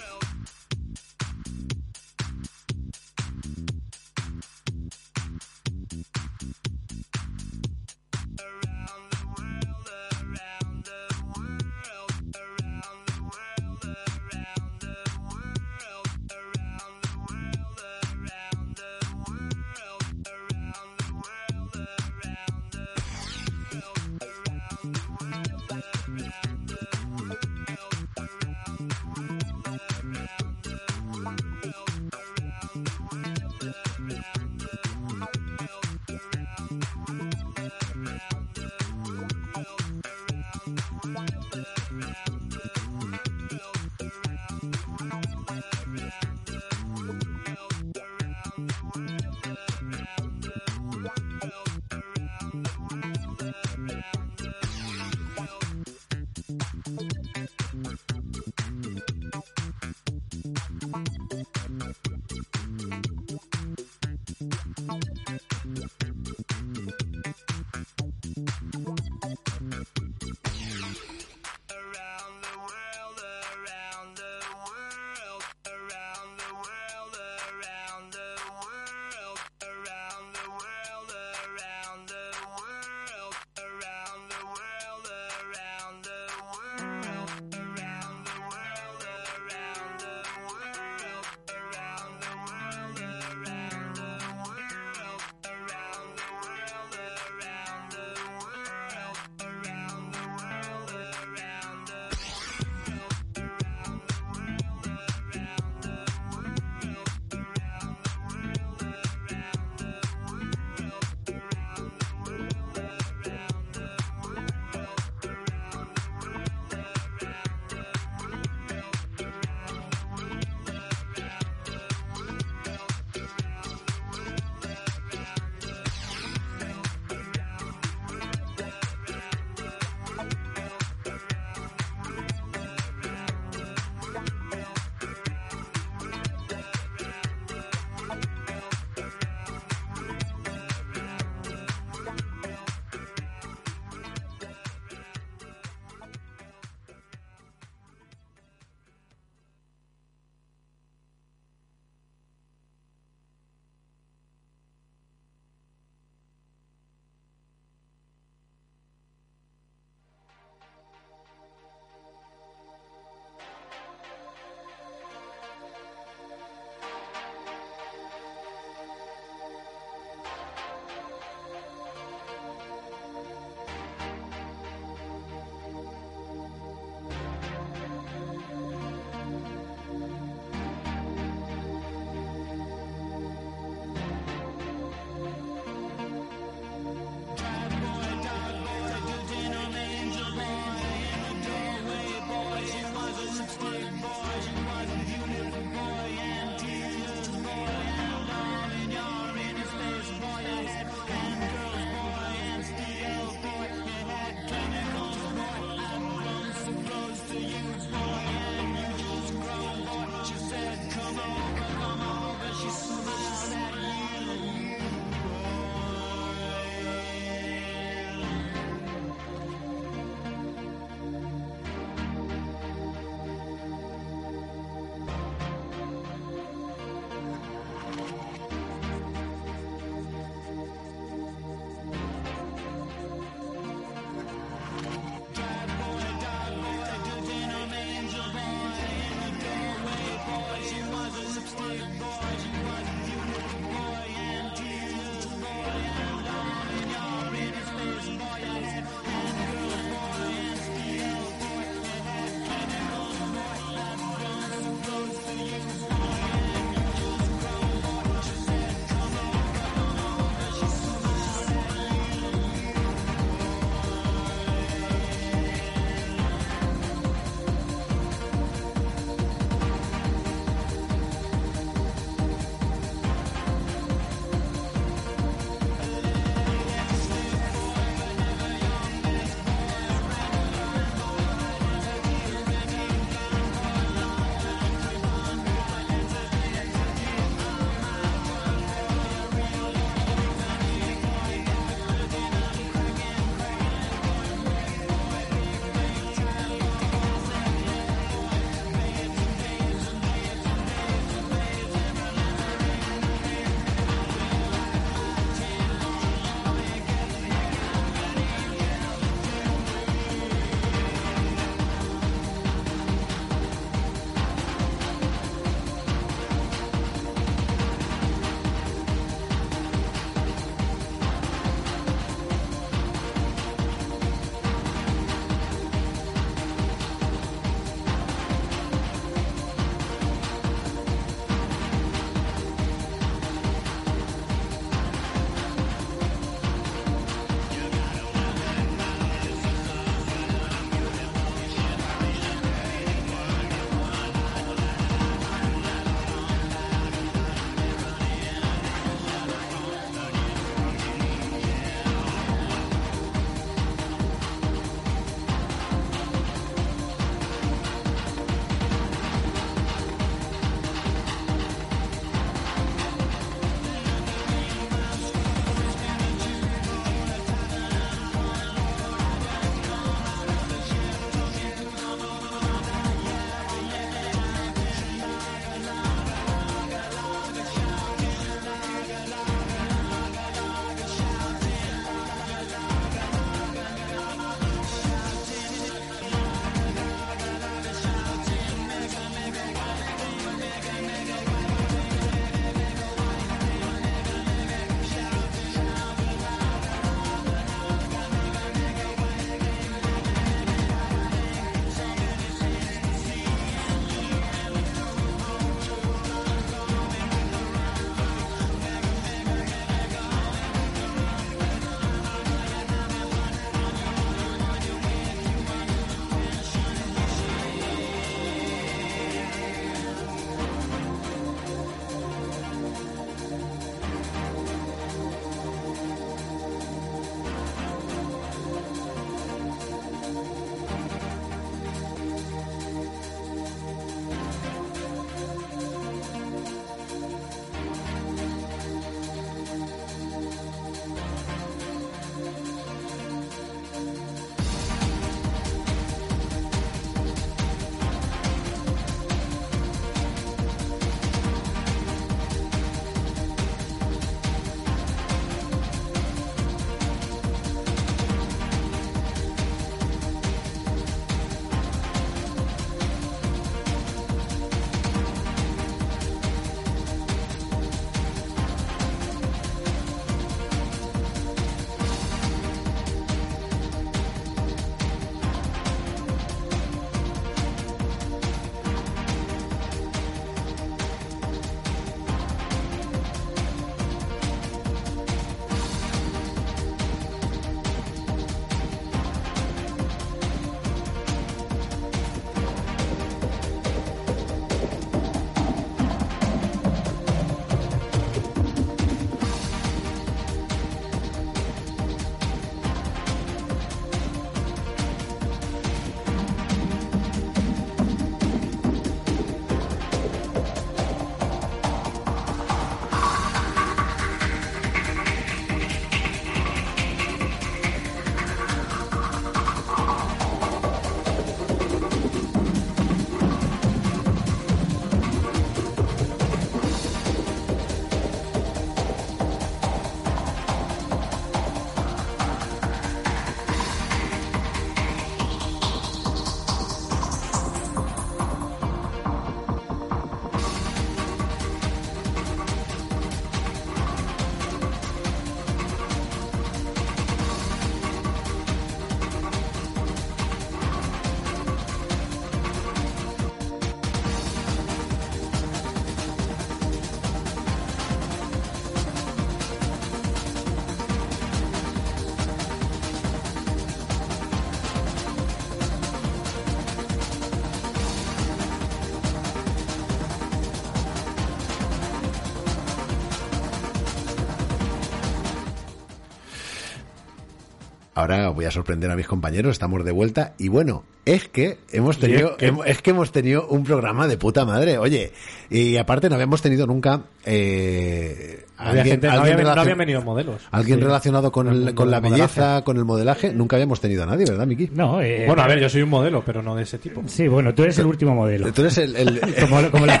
[577.98, 581.98] Ahora voy a sorprender a mis compañeros, estamos de vuelta y bueno, es que hemos
[581.98, 585.10] tenido, es que- es que hemos tenido un programa de puta madre, oye,
[585.50, 590.02] y aparte no habíamos tenido nunca eh, Había gente- no, alguien había, no habían venido
[590.02, 590.42] modelos.
[590.50, 590.84] alguien Sí.
[590.84, 592.22] relacionado con, Con el con la modelaje.
[592.40, 594.70] belleza, con el modelaje, nunca habíamos tenido a nadie, ¿verdad, Miki?
[594.74, 597.02] No, eh, Bueno, a ver, yo soy un modelo, pero no de ese tipo.
[597.06, 598.52] Sí, bueno, tú eres el último modelo.
[598.52, 600.00] Tú eres el, el- Como, como la,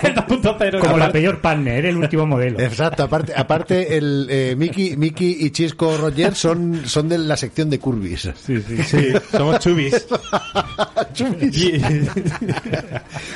[0.80, 2.58] como la peor partner, eres el último modelo.
[2.58, 7.70] Exacto, aparte, aparte el eh, Miki, Miki y Chisco Roger son, son de la sección
[7.70, 8.28] de curvis.
[8.44, 8.82] Sí, sí.
[8.82, 10.06] Sí, somos chubis.
[11.14, 11.82] Chubis.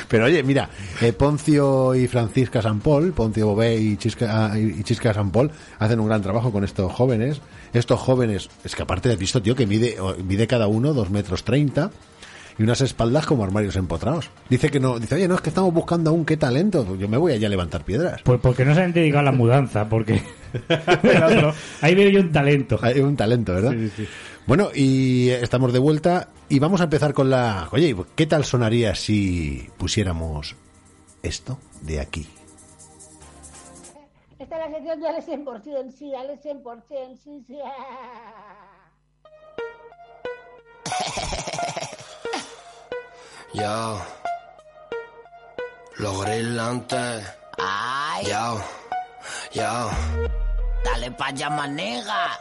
[0.07, 0.69] Pero oye, mira,
[1.01, 5.51] eh, Poncio y Francisca San Paul, Poncio Bobé y Chisca, ah, y Chisca San Paul,
[5.79, 7.41] hacen un gran trabajo con estos jóvenes.
[7.73, 11.43] Estos jóvenes, es que aparte has visto, tío, que mide, mide cada uno dos metros
[11.43, 11.91] treinta
[12.57, 14.29] y unas espaldas como armarios empotrados.
[14.47, 16.95] Dice que no, dice, oye, no, es que estamos buscando aún qué talento.
[16.97, 18.21] Yo me voy allá a levantar piedras.
[18.23, 20.21] Pues porque no se han dedicado a la mudanza, porque
[20.69, 22.77] otro- ahí veo yo un talento.
[22.81, 23.73] Hay un talento, ¿verdad?
[24.45, 27.69] Bueno, y eh, estamos de vuelta y vamos a empezar con la...
[27.71, 30.55] Oye, ¿qué tal sonaría si pusiéramos
[31.23, 32.27] esto de aquí?
[34.43, 37.57] Esta es la sección de Alex 100%, sí, Alex 100%, sí, sí.
[43.53, 44.01] Yo.
[45.95, 47.33] Los brillantes.
[47.57, 48.25] Ay.
[48.25, 48.61] Yo.
[49.53, 49.89] Yo.
[50.83, 52.37] Dale pa' allá, manega.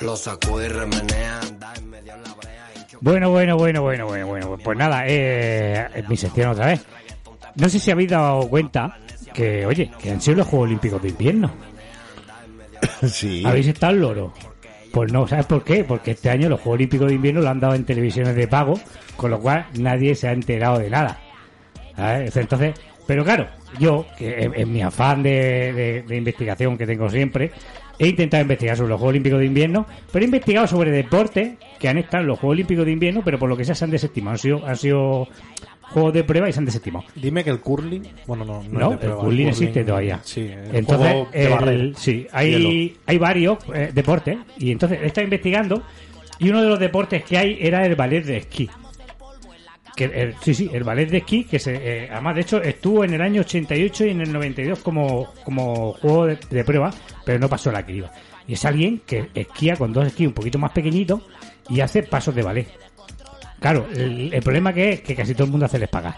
[0.00, 1.60] Los sacudo y remenean.
[1.60, 2.66] Da en medio en la brea.
[3.02, 4.56] Bueno, bueno, bueno, bueno, bueno, bueno.
[4.64, 6.82] Pues nada, eh, mi sección otra vez.
[7.56, 8.96] No sé si habéis dado cuenta
[9.32, 11.50] que, oye, que han sido los Juegos Olímpicos de invierno.
[13.06, 13.42] Sí.
[13.44, 14.34] ¿Habéis estado al loro?
[14.92, 15.84] Pues no, ¿sabes por qué?
[15.84, 18.78] Porque este año los Juegos Olímpicos de invierno lo han dado en televisiones de pago,
[19.16, 21.18] con lo cual nadie se ha enterado de nada.
[21.96, 22.36] ¿Sabes?
[22.36, 22.74] Entonces,
[23.06, 23.46] pero claro,
[23.78, 27.52] yo, que en, en mi afán de, de- de investigación que tengo siempre,
[27.98, 31.88] he intentado investigar sobre los Juegos Olímpicos de invierno, pero he investigado sobre deportes que
[31.88, 33.90] han estado en los Juegos Olímpicos de invierno, pero por lo que sea se han
[33.90, 34.32] desestimado.
[34.32, 35.28] Han sido, han sido
[35.90, 37.04] juegos de prueba y se han desestimado.
[37.14, 38.02] Dime que el curling.
[38.26, 38.62] Bueno, no.
[38.62, 40.20] No, No, es de el curling existe todavía.
[40.22, 41.92] Sí, el entonces, juego de barrer.
[41.96, 45.82] sí, hay, hay varios eh, deportes y entonces he estado investigando
[46.38, 48.68] y uno de los deportes que hay era el ballet de esquí.
[49.96, 51.74] Que el- sí, sí, el ballet de esquí, que se,
[52.04, 55.92] eh, además de hecho estuvo en el año 88 y en el 92 como, como
[55.94, 56.90] juego de, de prueba,
[57.24, 58.10] pero no pasó la criba.
[58.46, 61.20] Y es alguien que esquía con dos esquís un poquito más pequeñitos
[61.68, 62.68] y hace pasos de ballet.
[63.60, 66.16] Claro, el, el problema que es que casi todo el mundo hace el espagat.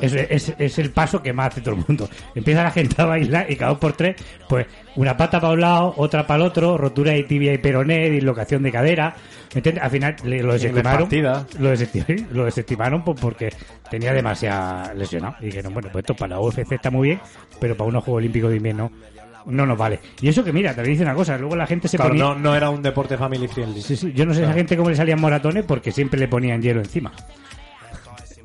[0.00, 2.08] Es, es, es el paso que más hace todo el mundo.
[2.34, 4.16] Empieza la gente a bailar y cada dos por tres,
[4.48, 4.66] pues
[4.96, 8.64] una pata para un lado, otra para el otro, rotura de tibia y peroné, dislocación
[8.64, 9.14] de cadera.
[9.54, 9.84] ¿Me entiendes?
[9.84, 11.08] Al final le- lo desestimaron.
[12.32, 13.52] lo desestimaron pues, porque
[13.88, 15.36] tenía demasiado lesionado.
[15.40, 17.20] Y dijeron, bueno, pues esto para la UFC está muy bien,
[17.60, 18.90] pero para unos Juegos Olímpicos de invierno
[19.46, 20.00] no nos vale.
[20.20, 22.24] Y eso que mira, te dice una cosa, luego la gente se Claro, ponía...
[22.24, 23.80] no, no era un deporte family friendly.
[23.82, 26.28] Sí, sí, yo no sé a esa gente cómo le salían moratones porque siempre le
[26.28, 27.12] ponían hielo encima.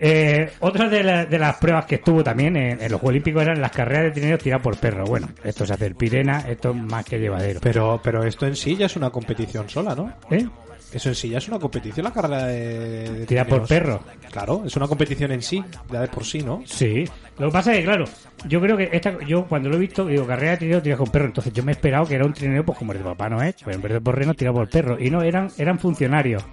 [0.03, 3.43] Eh, otra de, la- de las pruebas que estuvo también en, en los Juegos Olímpicos
[3.43, 5.05] eran las carreras de trineos tiradas por perro.
[5.05, 7.59] Bueno, esto se hace el pirena, esto es más que llevadero.
[7.61, 10.11] Pero, pero esto en sí ya es una competición sola, ¿no?
[10.31, 10.47] ¿Eh?
[10.93, 13.09] Eso en sí ya es una competición, la carrera de...
[13.09, 14.03] de Tira por perro.
[14.29, 16.61] Claro, es una competición en sí, ya de por sí, ¿no?
[16.65, 17.05] Sí.
[17.39, 18.05] Lo que pasa es que, claro,
[18.47, 21.07] yo creo que esta, yo cuando lo he visto, digo, carrera de trineo tirada con
[21.09, 21.25] perro.
[21.27, 23.55] Entonces yo me he esperado que era un trineo, pues como el de Papá Noel,
[23.63, 24.99] pero en vez de por reno, tirado por perro.
[24.99, 26.43] Y no, eran, eran funcionarios.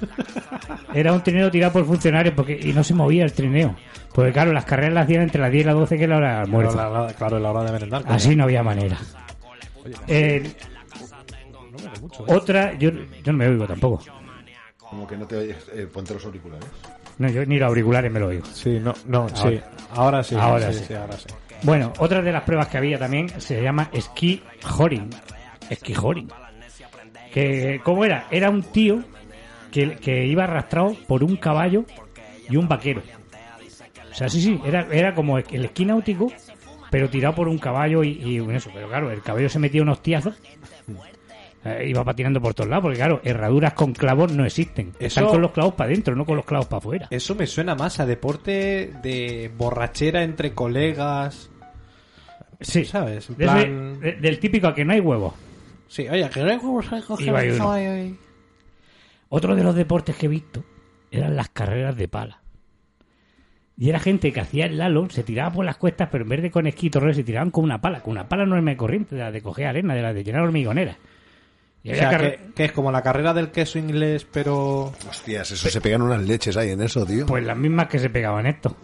[0.94, 3.76] Era un trineo tirado por funcionarios porque y no se movía el trineo.
[4.14, 6.16] Porque claro, las carreras las hacían entre las 10 y las 12 que es la
[6.16, 6.72] hora del almuerzo.
[6.72, 8.02] Claro, la, la- claro, la hora de merendar.
[8.06, 8.96] Así no había manera.
[10.08, 10.52] Eh,
[12.26, 14.02] otra, yo, yo no me oigo tampoco.
[14.78, 16.68] Como que no te oyes, eh, ponte los auriculares.
[17.18, 18.44] No, yo ni los auriculares me lo oigo.
[18.46, 19.60] Sí, no, no, sí.
[19.92, 20.84] Ahora sí, Ahora sí, sí.
[20.88, 21.26] sí, ahora sí.
[21.62, 25.10] Bueno, otra de las pruebas que había también se llama esquí joring.
[25.68, 26.28] Esquí joring.
[27.32, 28.26] Que, ¿Cómo era?
[28.30, 29.04] Era un tío
[29.70, 31.84] que, que iba arrastrado por un caballo
[32.48, 33.02] y un vaquero.
[34.10, 36.32] O sea, sí, sí, era, era como el esquí náutico,
[36.90, 38.70] pero tirado por un caballo y, eso.
[38.74, 40.34] Pero claro, el caballo se metía unos tiazos.
[41.64, 44.92] Eh, iba patinando por todos lados, porque claro, herraduras con clavos no existen.
[44.98, 47.08] Están con los clavos para adentro, no con los clavos para afuera.
[47.10, 51.50] Eso me suena más a deporte de borrachera entre colegas.
[52.60, 53.28] Sí, ¿sabes?
[53.30, 55.34] En Desde- plan- de- del típico a que no hay huevo.
[55.88, 57.56] Sí, oye, que no hay huevos, hay Iba uno.
[57.58, 58.16] caballo ahí.
[59.28, 60.64] Otro de los deportes que he visto
[61.10, 62.40] eran las carreras de pala.
[63.76, 66.42] Y era gente que hacía el lalo, se tiraba por las cuestas, pero en vez
[66.42, 69.30] de con esquí se tiraban con una pala, con una pala enorme corriente, de la
[69.32, 70.96] de coger arena, de la de llenar hormigoneras.
[71.82, 74.92] Y O había sea, carre- que, que es como la carrera del queso inglés, pero...
[75.08, 77.26] Hostias, eso se pegan unas leches ahí en eso, tío.
[77.26, 78.76] Pues las mismas que se pegaban esto.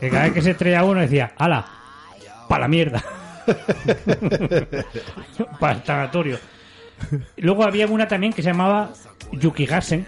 [0.00, 1.64] Que cada vez que se estrella uno decía, ¡ala!
[2.48, 3.02] ¡Pa la mierda!
[5.60, 6.38] para el tanatorio.
[7.36, 8.90] Luego había una también que se llamaba
[9.32, 10.06] Yukigasen.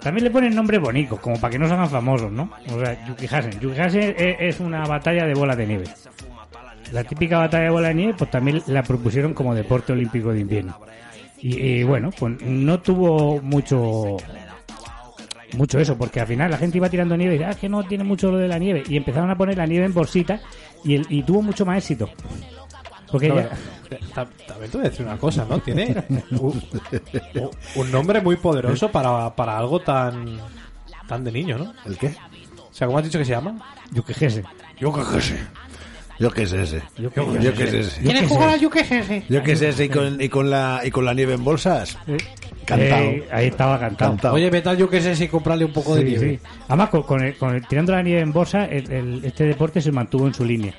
[0.00, 2.50] También le ponen nombres bonitos, como para que no se hagan famosos, ¿no?
[2.72, 3.58] O sea, Yukigasen.
[3.58, 5.84] Yukigasen es, es una batalla de bola de nieve.
[6.92, 10.40] La típica batalla de bola de nieve, pues también la propusieron como deporte olímpico de
[10.40, 10.78] invierno.
[11.40, 14.16] Y, y bueno, pues no tuvo mucho
[15.56, 17.68] mucho eso, porque al final la gente iba tirando nieve y decía, ah, es que
[17.68, 18.82] no tiene mucho lo de la nieve.
[18.88, 20.40] Y empezaron a poner la nieve en bolsitas
[20.84, 22.10] y, el- y tuvo mucho más éxito.
[23.10, 23.34] Porque No,
[24.14, 25.58] ta- También te voy a decir una cosa, ¿no?
[25.60, 26.60] Tiene un,
[27.76, 30.38] un nombre muy poderoso para, para algo tan
[31.08, 31.72] tan de niño, ¿no?
[31.86, 32.08] ¿El qué?
[32.58, 33.56] O sea, ¿cómo has dicho que se llama?
[34.80, 35.36] Yo qué sé.
[36.18, 36.82] Yo qué sé ese.
[36.96, 37.10] Yo
[37.40, 38.00] Yo qué sé ese.
[38.00, 39.24] ¿Quieres jugar al Yukejeje?
[39.28, 39.84] Yo qué sé ese.
[39.84, 41.98] Y con, y con la, y con la nieve en bolsas.
[42.64, 43.02] Cantado.
[43.04, 44.12] Eh, ahí estaba cantado.
[44.12, 44.34] Cantado.
[44.34, 46.38] Oye, vete al Yukejeje y comprarle un poco de nieve.
[46.42, 46.48] sí.
[46.68, 49.80] Además, con, con el- con el- tirando la nieve en bolsa, el- el- este deporte
[49.80, 50.74] se mantuvo en su línea.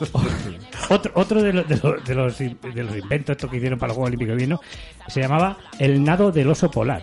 [0.88, 3.78] otro otro de, los- de los, de, los, in- de los inventos estos que hicieron
[3.78, 4.60] para los Juegos Olímpicos de Invierno
[5.08, 7.02] se llamaba el nado del oso polar.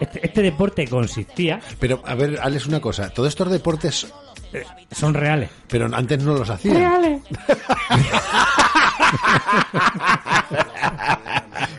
[0.00, 3.10] Este, este deporte consistía, Pero, a ver, Alex, una cosa.
[3.10, 4.06] Todos estos deportes,
[4.52, 5.50] eh, son reales.
[5.68, 6.74] pero antes no los hacían.
[6.76, 7.22] Reales.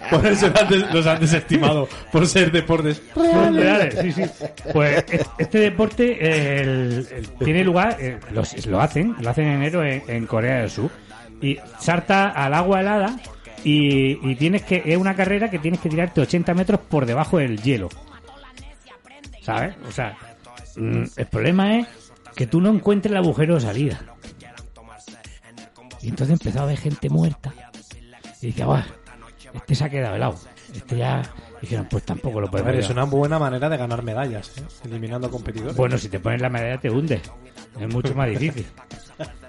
[0.09, 4.23] Por eso los han des- los han desestimado, por ser deportes reales, sí, sí.
[4.71, 9.53] Pues es- este deporte el- el- tiene lugar, eh, los- lo hacen, lo hacen en
[9.55, 10.91] enero en, en Corea del Sur.
[11.41, 13.15] Y salta al agua helada
[13.65, 17.39] y, y tienes que, es una carrera que tienes que tirarte 80 metros por debajo
[17.39, 17.89] del hielo.
[19.41, 19.75] ¿Sabes?
[19.87, 20.15] O sea,
[20.75, 21.87] mm, el problema es
[22.35, 24.01] que tú no encuentres el agujero de salida.
[26.01, 27.51] Y entonces empezó a haber gente muerta.
[28.39, 28.83] Y dije, "Buah,
[29.55, 30.39] este se ha quedado helado.
[30.73, 31.23] Este ya...
[31.61, 33.05] Dijeron, pues tampoco lo podemos ver, es llevar".
[33.05, 34.63] una buena manera de ganar medallas, ¿eh?
[34.83, 35.75] eliminando competidores.
[35.75, 37.19] Bueno, si te pones la medalla te hunde.
[37.79, 38.67] Es mucho más difícil.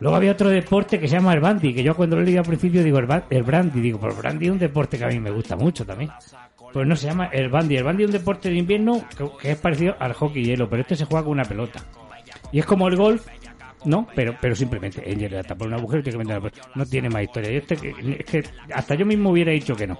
[0.00, 2.44] Luego había otro deporte que se llama el bandy, que yo cuando lo leí al
[2.44, 5.30] principio digo el, brandy, digo, pero el brandy es un deporte que a mí me
[5.30, 6.10] gusta mucho también.
[6.72, 7.76] Pues no se llama el bandy.
[7.76, 9.04] El bandy es un deporte de invierno
[9.40, 11.80] que, es parecido al hockey hielo, pero este se juega con una pelota.
[12.50, 13.26] Y es como el golf,
[13.84, 14.06] ¿no?
[14.14, 16.52] Pero pero simplemente en hielo, por un agujero y tienes que meter.
[16.74, 17.52] No tiene más historia.
[17.52, 19.98] Y este es que hasta yo mismo hubiera dicho que no.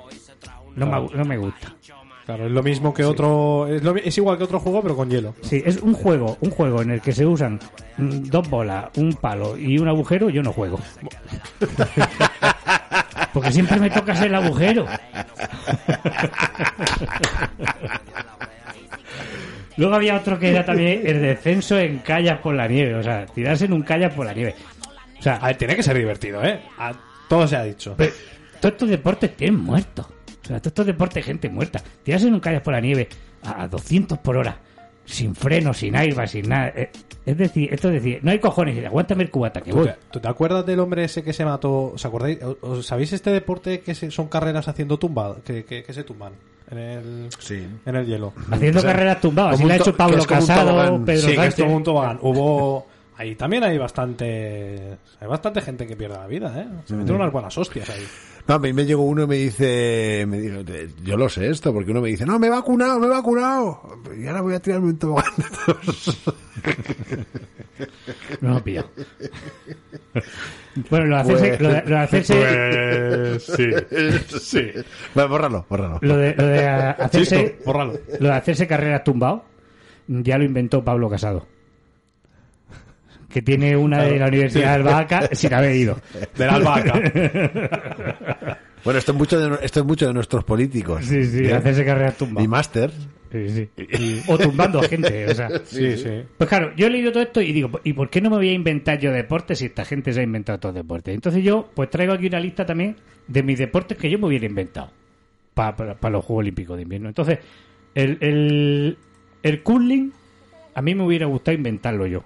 [0.75, 1.75] No, me, no me gusta.
[2.27, 3.67] Claro, es lo mismo que otro.
[3.67, 5.35] Es, lo es igual que otro juego, pero con hielo.
[5.43, 7.59] Sí, es un juego, un juego en el que se usan
[7.99, 10.79] mm, dos bolas, un palo y un agujero, yo no juego.
[13.33, 14.87] Porque siempre me toca ser el agujero.
[19.77, 23.25] Luego había otro que era también el descenso en callas por la nieve, o sea,
[23.27, 24.55] tirarse en un kayak por la nieve.
[25.19, 26.61] O sea, A ver, tiene que ser divertido, ¿eh?
[26.79, 26.93] A-
[27.29, 27.95] todo se ha dicho.
[27.97, 28.13] pero
[28.61, 30.07] todos estos deportes tienen muertos.
[30.43, 31.81] O sea, todos estos deportes de gente muerta.
[32.03, 33.09] Tirarse en un kayak por la nieve
[33.43, 34.59] a 200 por hora,
[35.05, 36.69] sin freno, sin airbag, sin nada.
[36.69, 36.91] Eh,
[37.25, 39.87] Es decir, esto es decir, no hay cojones, y aguántame el cubata que ¿Tú voy.
[39.87, 41.93] te, tú te acuerdas del hombre ese que se mató?
[41.95, 42.43] ¿Os acordáis?
[42.43, 45.39] ¿Os- os- ¿Sabéis este deporte que se- son carreras haciendo tumbado?
[45.45, 46.33] Que, que, que se tumban
[46.69, 47.65] en el, Sí.
[47.87, 48.33] en el hielo.
[48.51, 51.05] Haciendo O sea, carreras tumbadas, así lo ha hecho Pablo Casado.
[51.05, 51.65] Pedro sí, que es Sánchez.
[51.65, 52.19] como un tobogán.
[52.23, 52.87] Hubo...
[53.23, 54.99] Ahí también hay bastante...
[55.21, 56.67] Hay bastante gente que pierde la vida, ¿eh?
[56.87, 58.05] Se meten unas buenas hostias ahí.
[58.49, 61.49] No, a mí me llegó uno y me dice, me dijo, "Te- yo lo sé
[61.49, 63.81] esto, porque uno me dice, no, me he vacunado, me he vacunado.
[64.21, 66.21] Y ahora voy a tirarme un tobogán de todos.
[68.41, 68.89] No lo he pillado.
[70.91, 71.49] bueno, lo de hacerse...
[71.49, 74.71] Pues- lo de- lo de hacerse sí, sí.
[75.15, 75.99] Vale, bórralo, bórralo.
[76.03, 77.93] Lo de, lo de hacerse, Chisto, bórralo.
[78.19, 79.45] lo de hacerse carreras tumbado
[80.09, 81.47] ya lo inventó Pablo Casado.
[83.33, 85.99] Que tiene una de la Universidad de Albahaca sin haber ido.
[86.37, 88.59] De la albahaca.
[88.85, 91.05] Bueno, esto es mucho de, esto es mucho de nuestros políticos.
[91.05, 91.55] Sí, sí, ¿Eh?
[91.55, 92.41] hacerse carreras tumbado.
[92.45, 92.91] Mi máster.
[93.31, 93.69] Sí, sí.
[93.79, 95.49] Y- o tumbando a gente, o sea.
[95.65, 96.25] Sí, sí.
[96.37, 98.49] Pues claro, yo he leído todo esto y digo, ¿y por qué no me voy
[98.49, 101.15] a inventar yo deportes si esta gente se ha inventado todos deportes?
[101.15, 102.97] Entonces yo, pues traigo aquí una lista también
[103.29, 104.91] de mis deportes que yo me hubiera inventado
[105.55, 107.09] para los Juegos Olímpicos de Invierno.
[107.09, 107.39] Entonces,
[107.95, 108.99] el, el,
[109.45, 110.11] el curling,
[110.75, 112.25] a mí me hubiera gustado inventarlo yo.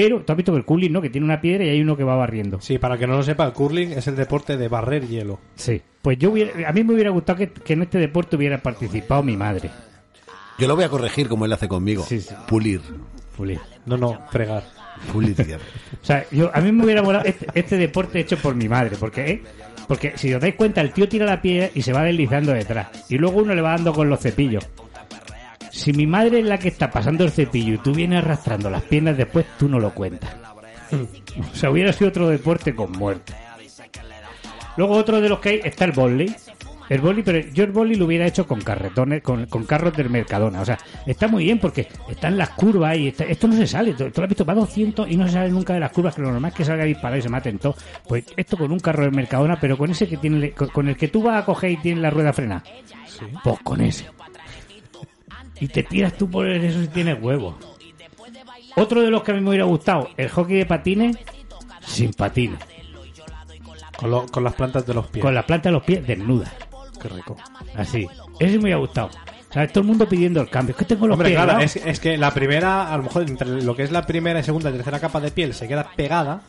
[0.00, 1.02] Pero, tú has visto que el curling, ¿no?
[1.02, 2.58] Que tiene una piedra y hay uno que va barriendo.
[2.62, 5.38] Sí, para que no lo sepa, el curling es el deporte de barrer hielo.
[5.56, 5.82] Sí.
[6.00, 9.22] Pues yo hubiera, a mí me hubiera gustado que, que en este deporte hubiera participado
[9.22, 9.70] mi madre.
[10.58, 12.02] Yo lo voy a corregir como él hace conmigo.
[12.04, 12.34] Sí, sí.
[12.48, 12.80] Pulir.
[13.36, 13.60] Pulir.
[13.84, 14.64] No, no, fregar.
[15.12, 15.36] Pulir.
[16.02, 18.96] O sea, yo, a mí me hubiera molado este, este deporte hecho por mi madre,
[18.98, 19.42] porque ¿eh?
[19.86, 22.88] porque si os dais cuenta, el tío tira la piedra y se va deslizando detrás,
[23.10, 24.66] y luego uno le va dando con los cepillos.
[25.80, 28.82] Si mi madre es la que está pasando el cepillo y tú vienes arrastrando las
[28.82, 30.30] piernas después, tú no lo cuentas.
[31.52, 33.32] O sea, hubiera sido otro deporte con muerte.
[34.76, 36.34] Luego otro de los que hay está el volley.
[36.88, 40.10] El boli, pero yo el boli lo hubiera hecho con carretones, con, con carros del
[40.10, 40.60] Mercadona.
[40.60, 40.76] O sea,
[41.06, 43.92] está muy bien porque están las curvas y está- esto no se sale.
[43.94, 45.92] Tú, tú lo has visto, va a 200 y no se sale nunca de las
[45.92, 47.76] curvas, que lo normal es que salga disparado y se maten todos.
[48.08, 50.96] Pues esto con un carro del Mercadona, pero con ese que tiene, con, con el
[50.96, 52.64] que tú vas a coger y tiene la rueda frena.
[53.44, 54.06] Pues con ese.
[55.60, 57.54] Y te tiras tú por eso si tienes huevos.
[58.76, 61.16] Otro de los que a mí me hubiera gustado, el hockey de patines
[61.86, 62.58] sin patines.
[63.96, 65.22] Con, lo- con las plantas de los pies.
[65.22, 66.50] Con la planta de los pies desnuda.
[67.00, 67.36] Qué rico.
[67.76, 68.06] Así.
[68.38, 69.10] Ese me hubiera gustado.
[69.52, 69.72] ¿Sabes?
[69.72, 70.72] Todo el mundo pidiendo el cambio.
[70.72, 71.76] Es que tengo los Hombre, pies claro, helados.
[71.76, 74.44] es, es que la primera, a lo mejor entre lo que es la primera y
[74.44, 76.40] segunda y tercera capa de piel se queda pegada,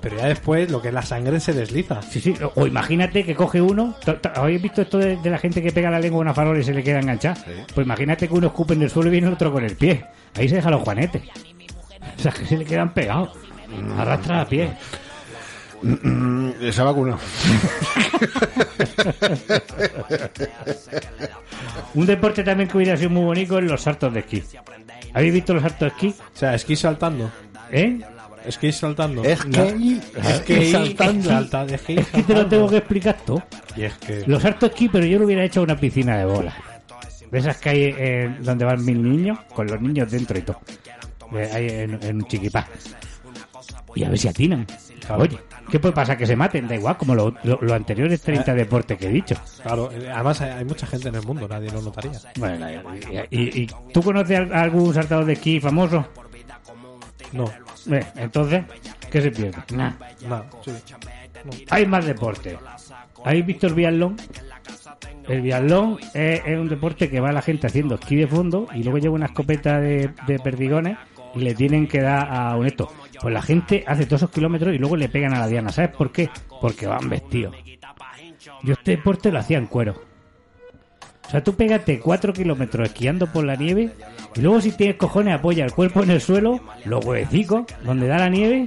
[0.00, 2.02] pero ya después lo que es la sangre se desliza.
[2.02, 2.34] Sí, sí.
[2.54, 3.94] O imagínate que coge uno.
[4.34, 6.64] ¿Habéis visto esto de, de la gente que pega la lengua a una farola y
[6.64, 7.36] se le queda enganchada?
[7.74, 10.04] Pues imagínate que uno escupe en el suelo y viene el otro con el pie.
[10.36, 11.22] Ahí se deja los juanetes.
[12.18, 13.30] O sea, que se le quedan pegados.
[13.98, 14.70] Arrastra a pie.
[15.82, 17.16] Mm, Esa vacuna.
[21.94, 24.42] Un deporte también que hubiera sido muy bonito es los saltos de esquí.
[25.14, 26.08] ¿Habéis visto los saltos de esquí?
[26.18, 27.30] O sea, esquí saltando.
[27.70, 28.00] ¿Eh?
[28.44, 29.22] Esquí saltando.
[29.24, 30.22] Es que- No.
[30.28, 31.28] Esquí saltando.
[31.28, 33.42] salta- Es que te lo tengo que explicar todo.
[33.76, 34.24] Y es que...
[34.26, 36.54] Los saltos de esquí, pero yo lo hubiera hecho a una piscina de bolas.
[37.30, 40.60] De esas que hay eh, donde van mil niños, con los niños dentro y todo.
[41.34, 42.66] Eh, Hay en, en un chiquipá.
[43.94, 44.66] Y a ver si atinan.
[45.22, 45.38] Oye,
[45.70, 46.16] ¿qué puede pasar?
[46.16, 49.34] Que se maten, da igual, como lo- lo- los anteriores 30 deportes que he dicho.
[49.62, 52.12] Claro, eh, además hay, hay mucha gente en el mundo, nadie lo notaría.
[52.38, 52.66] Bueno,
[53.30, 56.06] y, y- y tú conoces a algún saltador de esquí famoso?
[57.32, 57.50] No.
[57.90, 58.64] Eh, entonces,
[59.10, 59.58] ¿qué se pierde?
[59.74, 59.92] Nah.
[60.28, 60.72] No, sí.
[61.70, 62.58] Hay más deporte.
[63.24, 64.16] ¿Habéis visto el biatlón?
[65.28, 68.82] El biatlón es, es un deporte que va la gente haciendo esquí de fondo y
[68.82, 70.98] luego lleva una escopeta de, de perdigones
[71.34, 72.90] y le tienen que dar a un esto.
[73.20, 75.70] Pues la gente hace todos esos kilómetros y luego le pegan a la diana.
[75.70, 76.30] ¿Sabes por qué?
[76.60, 77.56] Porque van vestidos.
[78.62, 80.00] Yo este deporte lo hacía en cuero.
[81.26, 83.92] O sea, tú pégate cuatro kilómetros esquiando por la nieve
[84.34, 88.18] y luego si tienes cojones apoya el cuerpo en el suelo, los huevecicos, donde da
[88.18, 88.66] la nieve,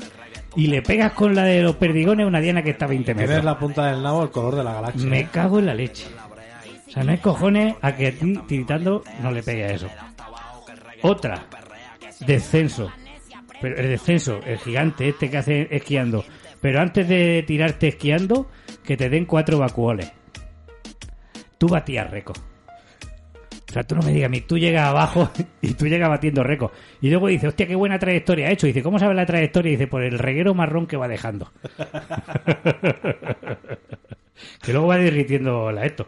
[0.56, 3.28] y le pegas con la de los perdigones una diana que está a 20 Tienes
[3.30, 3.46] metros.
[3.46, 5.10] la punta del nabo el color de la galaxia.
[5.10, 6.08] Me cago en la leche.
[6.88, 9.88] O sea, no hay cojones a que a ti, tiritando, no le pegue a eso.
[11.04, 11.46] Otra,
[12.20, 12.92] descenso.
[13.62, 16.26] Pero el descenso, el gigante este que hace esquiando.
[16.60, 18.48] Pero antes de tirarte esquiando,
[18.84, 20.12] que te den cuatro vacuoles.
[21.58, 22.38] Tú batías récord.
[23.72, 26.72] O sea, tú no me digas tú llegas abajo y tú llegas batiendo récord.
[27.00, 28.68] Y luego dices, hostia, qué buena trayectoria ha hecho.
[28.68, 29.70] Dice, ¿cómo sabe la trayectoria?
[29.70, 31.50] Y dice, por el reguero marrón que va dejando.
[34.62, 36.06] que luego va derritiendo esto.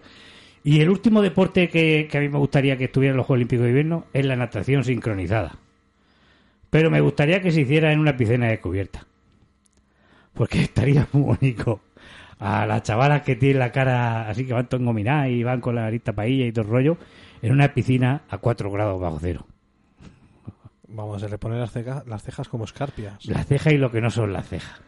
[0.65, 3.63] Y el último deporte que, a mí me gustaría que estuviera en los Juegos Olímpicos
[3.63, 5.55] de Invierno es la natación sincronizada.
[6.69, 9.05] Pero me gustaría que se hiciera en una piscina descubierta.
[10.33, 11.79] Porque estaría muy bonito.
[12.39, 15.75] A las chavalas que tienen la cara así que van todo engominadas y van con
[15.75, 16.97] la nariz tapadilla y todo el rollo,
[17.43, 19.45] en una piscina a 4 grados bajo cero.
[20.87, 23.25] Vamos, se le pone las cejas, las cejas como escarpias.
[23.25, 24.79] Las cejas y lo que no son las cejas.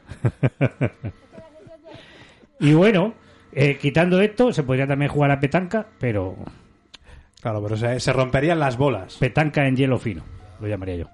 [2.59, 3.13] y bueno,
[3.51, 6.35] eh, quitando esto, se podría también jugar a petanca, pero
[7.41, 9.17] Claro, pero se, se romperían las bolas.
[9.17, 10.23] petanca en hielo fino,
[10.59, 11.05] lo llamaría yo.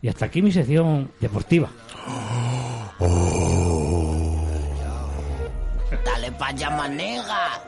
[0.00, 1.70] Y hasta aquí mi sección deportiva.
[6.04, 7.62] Dale pa' allá, manega.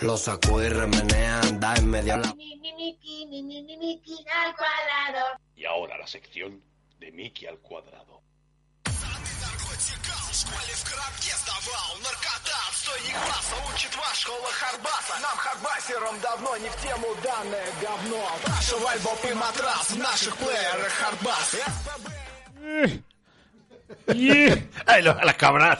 [0.00, 2.32] Lo saco y remenea, da en medio la...
[2.34, 5.38] Ni, ni, Miki, ni, ni, ni, Miki al cuadrado.
[5.56, 6.62] Y ahora la sección
[6.98, 8.22] de Mickey al cuadrado.
[15.22, 18.28] Нам хардбасерам давно не в тему данное говно.
[18.46, 21.56] Нашивай боб и матрас в наших плеерах хардбас.
[24.86, 25.78] ¡Ay, lo- las cabras!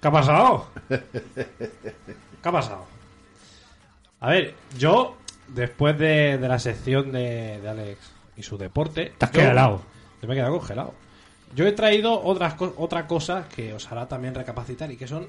[0.00, 0.68] ¿Qué ha pasado?
[2.47, 2.85] ¿Qué ha pasado?
[4.21, 5.17] A ver, yo,
[5.49, 7.99] después de, de la sección de, de Alex
[8.37, 9.11] y su deporte...
[9.17, 9.81] Te has yo- quedado helado.
[10.21, 10.93] Yo me he quedado congelado.
[11.53, 15.27] Yo he traído otras otra cosa que os hará también recapacitar y que son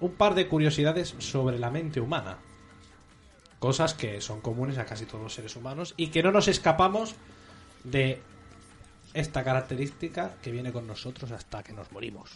[0.00, 2.38] un par de curiosidades sobre la mente humana.
[3.58, 7.16] Cosas que son comunes a casi todos los seres humanos y que no nos escapamos
[7.84, 8.22] de
[9.12, 12.30] esta característica que viene con nosotros hasta que nos morimos.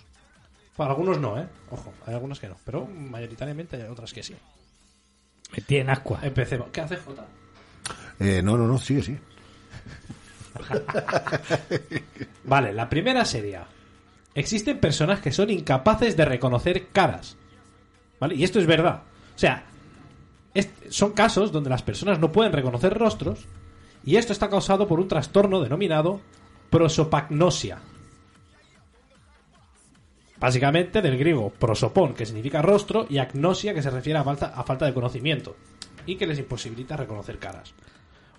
[0.77, 1.47] Para algunos no, ¿eh?
[1.71, 4.35] Ojo, hay algunos que no, pero mayoritariamente hay otras que sí.
[5.55, 6.21] Me tiene ascua.
[6.23, 6.69] Empecemos.
[6.73, 7.27] ¿Qué hace Jota?
[8.19, 9.19] Eh, no, no, no, sigue, sí.
[12.45, 13.67] Vale, la primera sería.
[14.35, 17.37] Existen personas que son incapaces de reconocer caras.
[18.19, 18.35] ¿Vale?
[18.37, 19.03] Y esto es verdad.
[19.35, 19.65] O sea,
[20.55, 23.47] es- son casos donde las personas no pueden reconocer rostros
[24.05, 26.21] y esto está causado por un trastorno denominado
[26.71, 27.79] prosopagnosia.
[30.41, 34.65] Básicamente del griego prosopón, que significa rostro, y agnosia, que se refiere a falta, a
[34.65, 35.55] falta de conocimiento,
[36.07, 37.75] y que les imposibilita reconocer caras.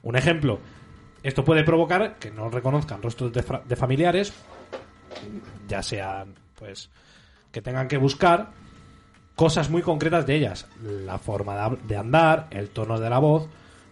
[0.02, 0.60] Un ejemplo,
[1.22, 4.34] esto puede provocar que no reconozcan rostros de, de familiares,
[5.68, 6.90] ya sean, pues,
[7.52, 8.50] que tengan que buscar
[9.36, 13.48] cosas muy concretas de ellas, la forma de, andar, el tono de la voz,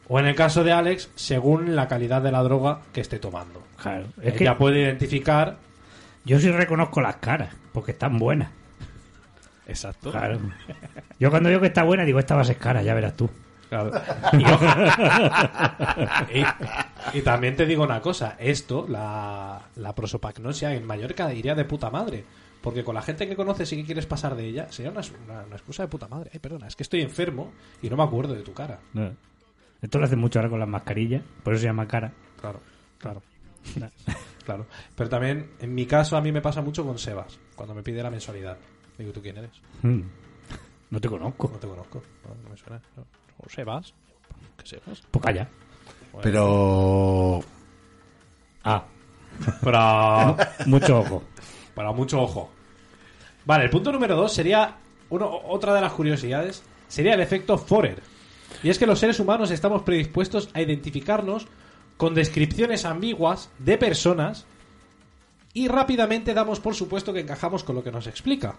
[0.07, 3.63] o en el caso de Alex, según la calidad de la droga que esté tomando.
[3.81, 5.57] Claro, es Ella que puede identificar.
[6.25, 8.49] Yo sí reconozco las caras, porque están buenas.
[9.67, 10.11] Exacto.
[10.11, 10.39] Claro.
[11.19, 13.29] Yo cuando digo que está buena, digo, esta va a ser cara, ya verás tú.
[13.69, 13.91] Claro.
[17.13, 21.89] Y, también te digo una cosa, esto, la, la prosopagnosia en Mallorca iría de puta
[21.89, 22.25] madre.
[22.61, 25.43] Porque con la gente que conoces y que quieres pasar de ella, sería una, una-
[25.43, 26.29] una excusa de puta madre.
[26.33, 28.79] Ay, perdona, es que estoy enfermo y no me acuerdo de tu cara.
[28.93, 29.11] No.
[29.81, 32.11] Esto lo hace mucho ahora con las mascarillas, por eso se llama cara.
[32.41, 32.59] Claro,
[32.97, 33.21] claro.
[34.49, 34.65] Claro.
[34.95, 38.01] Pero también, en mi caso, a mí me pasa mucho con Sebas, cuando me pide
[38.01, 38.57] la mensualidad.
[38.97, 39.51] Digo, ¿tú quién eres?
[39.83, 40.01] Mm.
[40.89, 41.51] No te conozco.
[41.53, 42.01] No te conozco.
[42.25, 42.81] No, no me suena.
[42.97, 43.05] No.
[43.37, 43.93] ¿O Sebas?
[44.57, 45.03] ¿Qué Sebas?
[45.11, 45.47] Pues calla.
[46.11, 46.23] Bueno.
[46.23, 47.43] Pero.
[48.63, 48.85] Ah.
[49.63, 50.37] Pero...
[50.65, 51.23] Mucho ojo.
[51.75, 52.49] Para mucho ojo.
[53.45, 54.77] Vale, el punto número dos sería
[55.09, 58.01] uno, otra de las curiosidades, sería el efecto Forer.
[58.63, 61.47] Y es que los seres humanos estamos predispuestos a identificarnos
[61.99, 64.45] con descripciones ambiguas de personas
[65.53, 68.55] y rápidamente damos por supuesto que encajamos con lo que nos explica.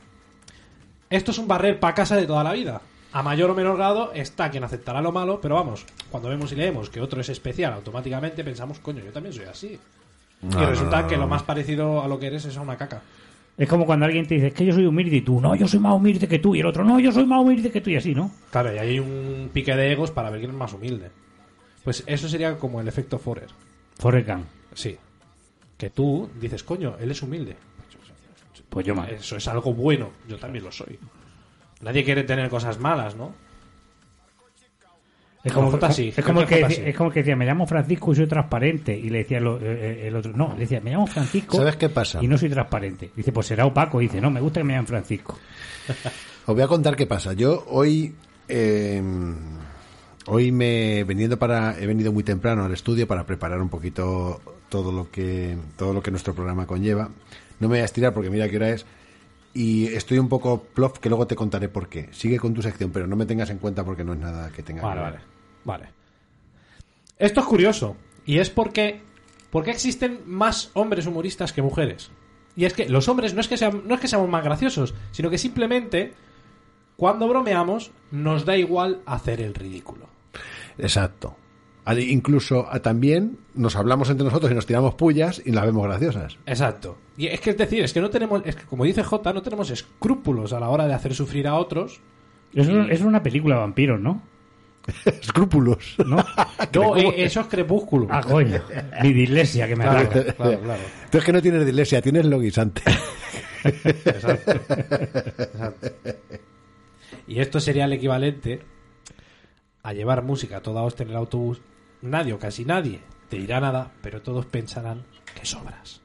[1.09, 2.83] Esto es un barrer para casa de toda la vida.
[3.13, 6.57] A mayor o menor grado está quien aceptará lo malo, pero vamos, cuando vemos y
[6.57, 9.81] leemos que otro es especial, automáticamente pensamos, coño, yo también soy así.
[10.43, 12.61] No, y resulta no, no, que lo más parecido a lo que eres es a
[12.61, 13.01] una caca.
[13.57, 15.67] Es como cuando alguien te dice, es que yo soy humilde y tú, no, yo
[15.67, 16.55] soy más humilde que tú.
[16.55, 18.31] Y el otro, no, yo soy más humilde que tú y así, ¿no?
[18.51, 21.11] Claro, y hay un pique de egos para ver quién es más humilde.
[21.85, 23.49] Pues eso sería como el efecto Forer.
[23.99, 24.45] Forrecan.
[24.75, 24.97] Sí.
[25.79, 27.57] Que tú dices, coño, él es humilde.
[28.69, 29.09] Pues yo más.
[29.11, 30.11] Eso es algo bueno.
[30.29, 30.99] Yo también lo soy.
[31.81, 33.33] Nadie quiere tener cosas malas, ¿no?
[35.43, 36.83] Es como, sí, es, como el que, sí.
[36.85, 38.95] es como el que decía, me llamo Francisco y soy transparente.
[38.95, 41.57] Y le decía el, o- eh, el otro, no, le decía, me llamo Francisco.
[41.57, 42.23] ¿Sabes qué pasa?
[42.23, 43.11] Y no soy transparente.
[43.17, 44.03] Dice, pues será opaco.
[44.03, 45.39] Y dice, no, me gusta que me llamen Francisco.
[46.45, 47.33] Os voy a contar qué pasa.
[47.33, 48.15] Yo hoy,
[48.49, 49.03] eh,
[50.27, 54.93] hoy me veniendo para, he venido muy temprano al estudio para preparar un poquito todo
[54.93, 57.11] lo que, todo lo que nuestro programa conlleva.
[57.59, 58.87] No me voy a estirar porque mira qué hora es.
[59.53, 62.09] Y estoy un poco plof que luego te contaré por qué.
[62.13, 64.63] Sigue con tu sección, pero no me tengas en cuenta porque no es nada que
[64.63, 65.13] tenga Vale, que ver.
[65.13, 65.25] vale.
[65.65, 65.89] Vale.
[67.19, 67.97] Esto es curioso.
[68.25, 69.03] Y es porque.
[69.51, 72.11] Porque existen más hombres humoristas que mujeres.
[72.55, 74.95] Y es que los hombres no es que, sean, no es que seamos más graciosos,
[75.11, 76.15] sino que simplemente.
[77.01, 80.07] Cuando bromeamos, nos da igual hacer el ridículo.
[80.77, 81.35] Exacto.
[81.97, 86.37] Incluso ah, también nos hablamos entre nosotros y nos tiramos pullas y las vemos graciosas.
[86.45, 86.99] Exacto.
[87.17, 88.43] Y es que es decir, es que no tenemos.
[88.45, 91.55] Es que como dice J, no tenemos escrúpulos a la hora de hacer sufrir a
[91.55, 92.03] otros.
[92.53, 94.21] Eso es una película de vampiros, ¿no?
[95.07, 95.97] Escrúpulos.
[96.05, 96.23] ¿No?
[96.75, 98.09] No, eh, eso es crepúsculo.
[98.11, 98.61] Ah, coño.
[99.03, 100.83] Mi dislexia que me Claro, claro, claro.
[101.11, 102.83] Tú es que no tienes dislexia, tienes lo guisante.
[103.65, 104.53] Exacto.
[104.53, 105.91] Exacto.
[107.27, 108.63] Y esto sería el equivalente
[109.83, 111.61] a llevar música a toda hostia en el autobús.
[112.03, 115.05] Nadie o casi nadie te dirá nada, pero todos pensarán
[115.35, 116.03] que sobras.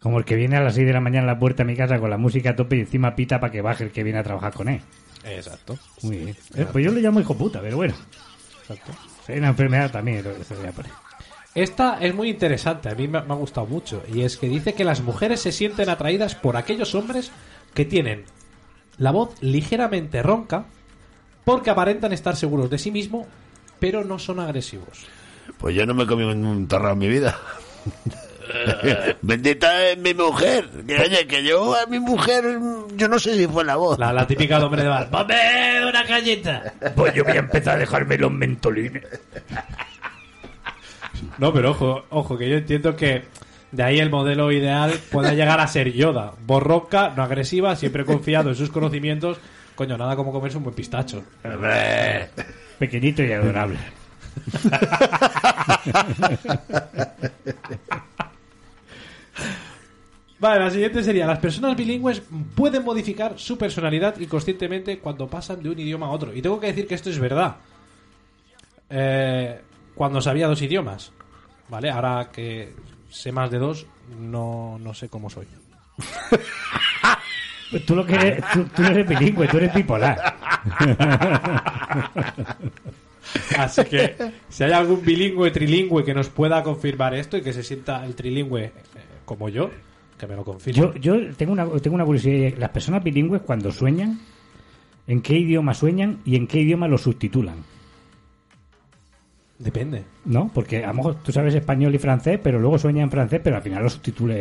[0.00, 1.76] Como el que viene a las 6 de la mañana a la puerta de mi
[1.76, 4.18] casa con la música a tope y encima pita para que baje el que viene
[4.18, 4.80] a trabajar con él.
[5.24, 5.78] Exacto.
[6.02, 6.36] Muy bien.
[6.54, 7.94] Eh, pues yo le llamo hijo puta, pero bueno.
[8.60, 8.92] Exacto.
[9.26, 10.88] Es una enfermedad también, lo que se le pone.
[11.54, 14.02] Esta es muy interesante, a mí me, me ha gustado mucho.
[14.12, 17.32] Y es que dice que las mujeres se sienten atraídas por aquellos hombres
[17.74, 18.24] que tienen
[18.98, 20.66] la voz ligeramente ronca
[21.44, 23.26] porque aparentan estar seguros de sí mismo,
[23.78, 25.06] pero no son agresivos.
[25.58, 27.38] Pues yo no me he comido un torrado en mi vida.
[29.22, 30.68] Bendita es mi mujer.
[30.86, 32.44] Que, oye, que yo a mi mujer,
[32.96, 33.98] yo no sé si fue la voz.
[33.98, 35.08] La, la típica de hombre de bar.
[35.10, 36.74] ¡Ponme una galleta!
[36.94, 39.04] Pues yo voy a empezar a dejarme los mentolines.
[41.38, 43.24] No, pero ojo, ojo, que yo entiendo que
[43.70, 46.32] de ahí el modelo ideal puede llegar a ser Yoda.
[46.46, 49.38] Borroca, no agresiva, siempre confiado en sus conocimientos.
[49.74, 51.22] Coño, nada como comerse un buen pistacho.
[52.78, 53.78] Pequeñito y adorable.
[60.40, 62.22] Vale, la siguiente sería, las personas bilingües
[62.54, 66.32] pueden modificar su personalidad inconscientemente cuando pasan de un idioma a otro.
[66.32, 67.56] Y tengo que decir que esto es verdad.
[68.88, 69.60] Eh,
[69.94, 71.12] cuando sabía dos idiomas,
[71.68, 71.90] ¿vale?
[71.90, 72.72] Ahora que
[73.08, 73.86] sé más de dos,
[74.20, 75.46] no, no sé cómo soy.
[77.70, 80.36] Pues tú lo que eres, tú, tú no eres bilingüe, tú eres bipolar.
[83.58, 84.16] Así que
[84.48, 88.14] si hay algún bilingüe, trilingüe que nos pueda confirmar esto y que se sienta el
[88.14, 88.72] trilingüe eh,
[89.26, 89.70] como yo,
[90.18, 90.80] que me lo confirme.
[90.80, 92.54] Yo, yo tengo una tengo una curiosidad.
[92.58, 94.18] Las personas bilingües cuando sueñan,
[95.06, 97.64] ¿en qué idioma sueñan y en qué idioma lo subtitulan?
[99.58, 100.04] Depende.
[100.24, 100.50] ¿No?
[100.54, 103.56] Porque a lo mejor tú sabes español y francés, pero luego sueñas en francés, pero
[103.56, 104.36] al final los subtítulos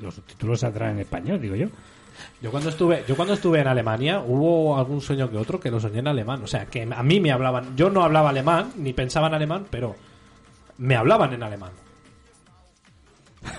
[0.00, 1.68] los subtítulos saldrán en español, digo yo.
[2.40, 5.80] Yo cuando estuve, yo cuando estuve en Alemania hubo algún sueño que otro que lo
[5.80, 6.42] soñé en alemán.
[6.42, 7.76] O sea, que a mí me hablaban.
[7.76, 9.94] Yo no hablaba alemán, ni pensaba en alemán, pero
[10.78, 11.72] me hablaban en alemán.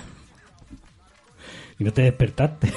[1.79, 2.71] Y no te despertaste.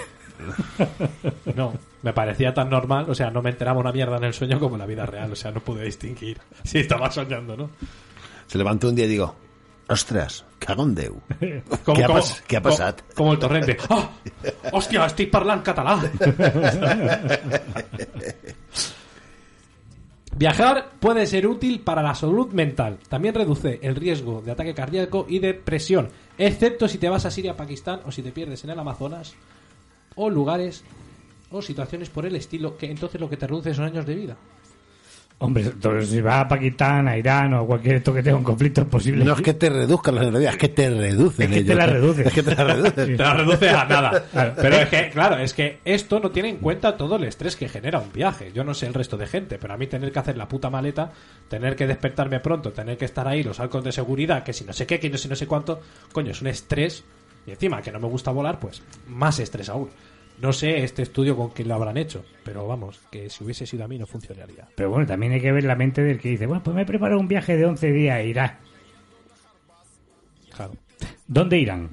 [1.55, 4.59] No, me parecía tan normal, o sea, no me enteraba una mierda en el sueño
[4.59, 7.71] como en la vida real, o sea, no pude distinguir si estaba soñando, ¿no?
[8.47, 9.35] Se levantó un día y digo,
[9.89, 11.15] ostras, cago en Déu.
[11.85, 13.03] Com- Què ha, com- pas, què ha passat?
[13.03, 13.77] com- como el torrente.
[13.91, 14.11] ¡Ah!
[14.73, 16.11] ¡Hostia, estoy parlant catalán!
[20.39, 22.99] Viajar puede ser útil para la salud mental.
[23.09, 27.57] También reduce el riesgo de ataque cardíaco y depresión, excepto si te vas a Siria,
[27.57, 29.35] Pakistán o si te pierdes en el Amazonas
[30.15, 30.85] o lugares
[31.51, 34.37] o situaciones por el estilo que entonces lo que te reduce son años de vida.
[35.39, 38.43] Hombre, entonces, si vas a Pakistán, a Irán o a cualquier esto que tenga un
[38.43, 39.23] conflicto es posible.
[39.23, 41.77] No es que te reduzcan las energías, es que te reducen Es que te ellos.
[41.77, 42.27] la reduces.
[42.29, 43.17] Es que te la reducen.
[43.19, 44.25] Te la reduce a nada.
[44.33, 44.55] Claro.
[44.57, 47.69] Pero es que, claro, es que esto no tiene en cuenta todo el estrés que
[47.69, 48.51] genera un viaje.
[48.55, 50.71] Yo no sé el resto de gente, pero a mí tener que hacer la puta
[50.71, 51.13] maleta,
[51.49, 54.73] tener que despertarme pronto, tener que estar ahí, los arcos de seguridad, que si no
[54.73, 55.81] sé qué, que no sé no sé cuánto,
[56.13, 57.05] coño, es un estrés.
[57.47, 59.91] Y encima que no me gusta volar, pues más estrés aún.
[60.39, 63.85] No sé este estudio con quién lo habrán hecho, pero vamos, que si hubiese sido
[63.85, 64.69] a mí no funcionaría.
[64.75, 66.87] Pero bueno, también hay que ver la mente del que dice, bueno, pues me he
[66.87, 68.59] preparado un viaje de 11 días a Irán.
[70.55, 70.75] Claro.
[71.27, 71.91] ¿Dónde irán?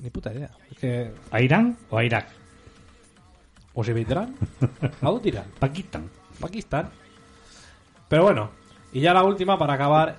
[0.00, 0.50] Ni puta idea.
[0.70, 1.12] Es que...
[1.30, 2.28] ¿A Irán o a Irak?
[3.74, 4.34] ¿O se vendrán?
[5.00, 5.46] ¿A dónde irán?
[5.58, 6.10] Pakistán.
[6.40, 6.90] Pakistán.
[8.08, 8.50] Pero bueno,
[8.92, 10.16] y ya la última para acabar,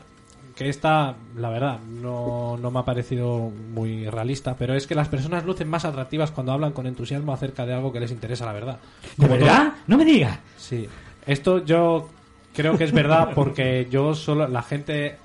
[0.56, 5.08] que esta, la verdad, no, no me ha parecido muy realista, pero es que las
[5.10, 8.54] personas lucen más atractivas cuando hablan con entusiasmo acerca de algo que les interesa la
[8.54, 8.78] verdad.
[9.18, 9.64] ¿De Como verdad?
[9.70, 10.40] todo- No me digas.
[10.58, 10.88] Sí.
[11.26, 12.10] Esto yo
[12.54, 15.18] creo que es verdad porque yo solo, la gente...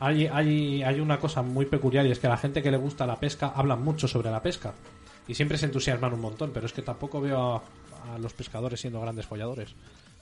[0.00, 3.06] Hay, hay, hay una cosa muy peculiar y es que la gente que le gusta
[3.06, 4.72] la pesca habla mucho sobre la pesca
[5.28, 8.80] y siempre se entusiasman un montón, pero es que tampoco veo a, a los pescadores
[8.80, 9.76] siendo grandes folladores.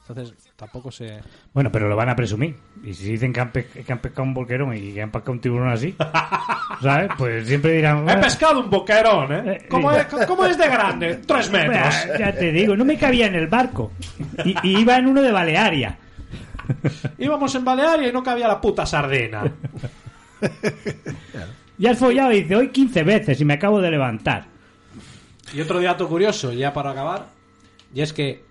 [0.08, 1.20] Entonces tampoco se...
[1.54, 2.56] Bueno, pero lo van a presumir.
[2.82, 5.32] Y si dicen que han, pe- que han pescado un boquerón y que han pescado
[5.32, 5.94] un tiburón así,
[6.82, 7.10] ¿sabes?
[7.16, 8.08] Pues siempre dirán...
[8.08, 9.66] He "Ah, pescado un boquerón, ¿eh?
[9.70, 11.20] ¿Cómo es, cómo es de grande?
[11.26, 11.76] Tres metros.
[12.08, 13.92] Ya, ya te digo, no me cabía en el barco.
[14.44, 15.96] Y, y iba en uno de Balearia.
[17.18, 19.44] Íbamos en Balearia y no cabía la puta sardina.
[21.78, 24.44] Y has follado y dice, hoy 15 veces y me acabo de levantar.
[25.54, 27.28] Y otro dato curioso, ya para acabar,
[27.94, 28.44] y es que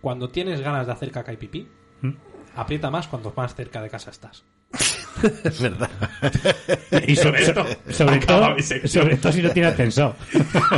[0.00, 1.68] cuando tienes ganas de hacer caca y pipí,
[2.02, 2.12] ¿Mm?
[2.56, 4.44] aprieta más cuando más cerca de casa estás.
[5.44, 5.90] Es verdad.
[7.06, 10.14] Y sobre, esto sobre todo, sobre todo si no tiene ascensor.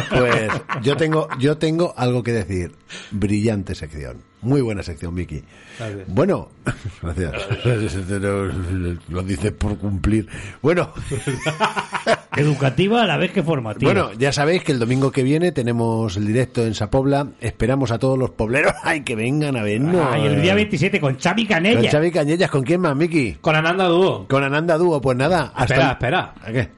[0.08, 0.50] Pues
[0.82, 2.72] yo tengo, yo tengo algo que decir.
[3.10, 4.29] Brillante sección.
[4.42, 5.42] Muy buena sección, Vicky.
[5.78, 6.04] Gracias.
[6.08, 6.48] Bueno,
[7.02, 8.08] gracias.
[8.10, 8.46] Lo,
[9.08, 10.26] lo dices por cumplir.
[10.62, 10.92] Bueno,
[12.36, 13.92] Educativa a la vez que formativa.
[13.92, 17.28] bueno, ya sabéis que el domingo que viene tenemos el directo en Sapobla.
[17.40, 20.06] Esperamos a todos los pobleros ay, que vengan a vernos.
[20.10, 21.80] Ah, y el día 27 con Xavi Canella.
[21.80, 23.34] Con Xavi Cañellas, ¿con quién más, Miki?
[23.40, 24.26] Con Ananda Dúo.
[24.28, 25.52] Con Ananda Dúo, pues nada.
[25.54, 26.34] Hasta Espera, espera.
[26.42, 26.68] ¿A qué?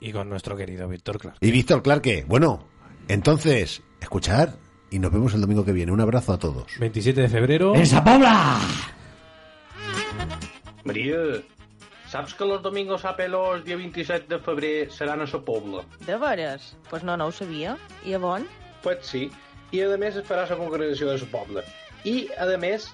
[0.00, 1.36] Y con nuestro querido Víctor Clark.
[1.40, 2.24] Y Víctor Clarke.
[2.26, 2.66] Bueno,
[3.08, 4.54] entonces, escuchar
[4.90, 5.92] y nos vemos el domingo que viene.
[5.92, 6.78] Un abrazo a todos.
[6.78, 7.74] 27 de febrero.
[7.74, 8.60] ¡En Sapobla!
[10.84, 11.16] Maria,
[12.08, 15.84] saps que los domingos a pelos dia 27 de febrer seran a sa pobla?
[16.06, 16.76] De veres?
[16.88, 17.76] Pues no, no ho sabia.
[18.04, 18.46] I a on?
[18.82, 19.30] Pues sí.
[19.70, 21.62] I a més es farà la congregació de sa pobla.
[22.04, 22.88] I a més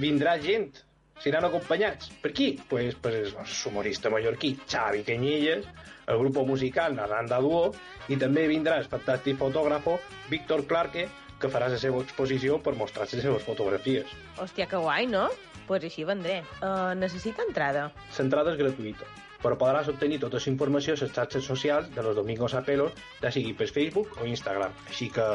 [0.00, 0.80] vindrà gent.
[1.20, 2.08] Seran acompanyats.
[2.22, 2.58] Per qui?
[2.68, 3.34] Pues, pues el
[3.68, 5.66] humorista mallorquí Xavi Cañillas,
[6.06, 7.74] el grup musical Naranda Duo
[8.08, 9.98] i també vindrà el fantàstic fotògrafo
[10.30, 11.08] Víctor Clarke
[11.42, 14.12] que farà la seva exposició per mostrar les seves fotografies.
[14.38, 15.26] Hòstia, que guai, no?
[15.66, 16.40] Pues així vendré.
[16.60, 17.88] Uh, necessita entrada.
[18.18, 19.08] L'entrada és gratuïta,
[19.42, 22.96] però podràs obtenir tota la informació a les xarxes socials de los Domingos a Pelos,
[23.20, 24.74] ja sigui per Facebook o Instagram.
[24.88, 25.28] Així que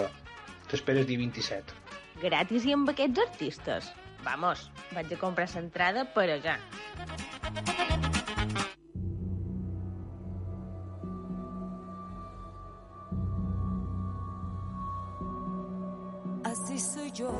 [0.71, 1.79] t'esperes dia 27.
[2.23, 3.93] Gratis i amb aquests artistes.
[4.25, 8.06] Vamos, vaig a comprar l'entrada per allà.
[16.59, 17.31] Así soy yo,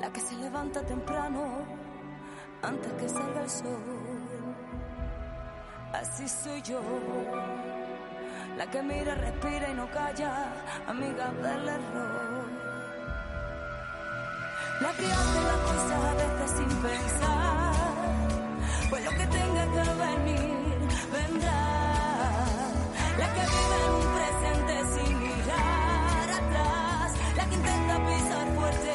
[0.00, 1.42] la que se levanta temprano
[2.62, 3.82] antes que salga el sol.
[5.92, 6.80] Así soy yo,
[8.56, 10.52] la que mira, respira y no calla,
[10.86, 12.46] amiga del error.
[14.80, 17.74] La que hace la cosa veces sin pensar,
[18.88, 21.74] pues lo que tenga que venir, vendrá.
[27.52, 28.93] intenta pisar fuerte.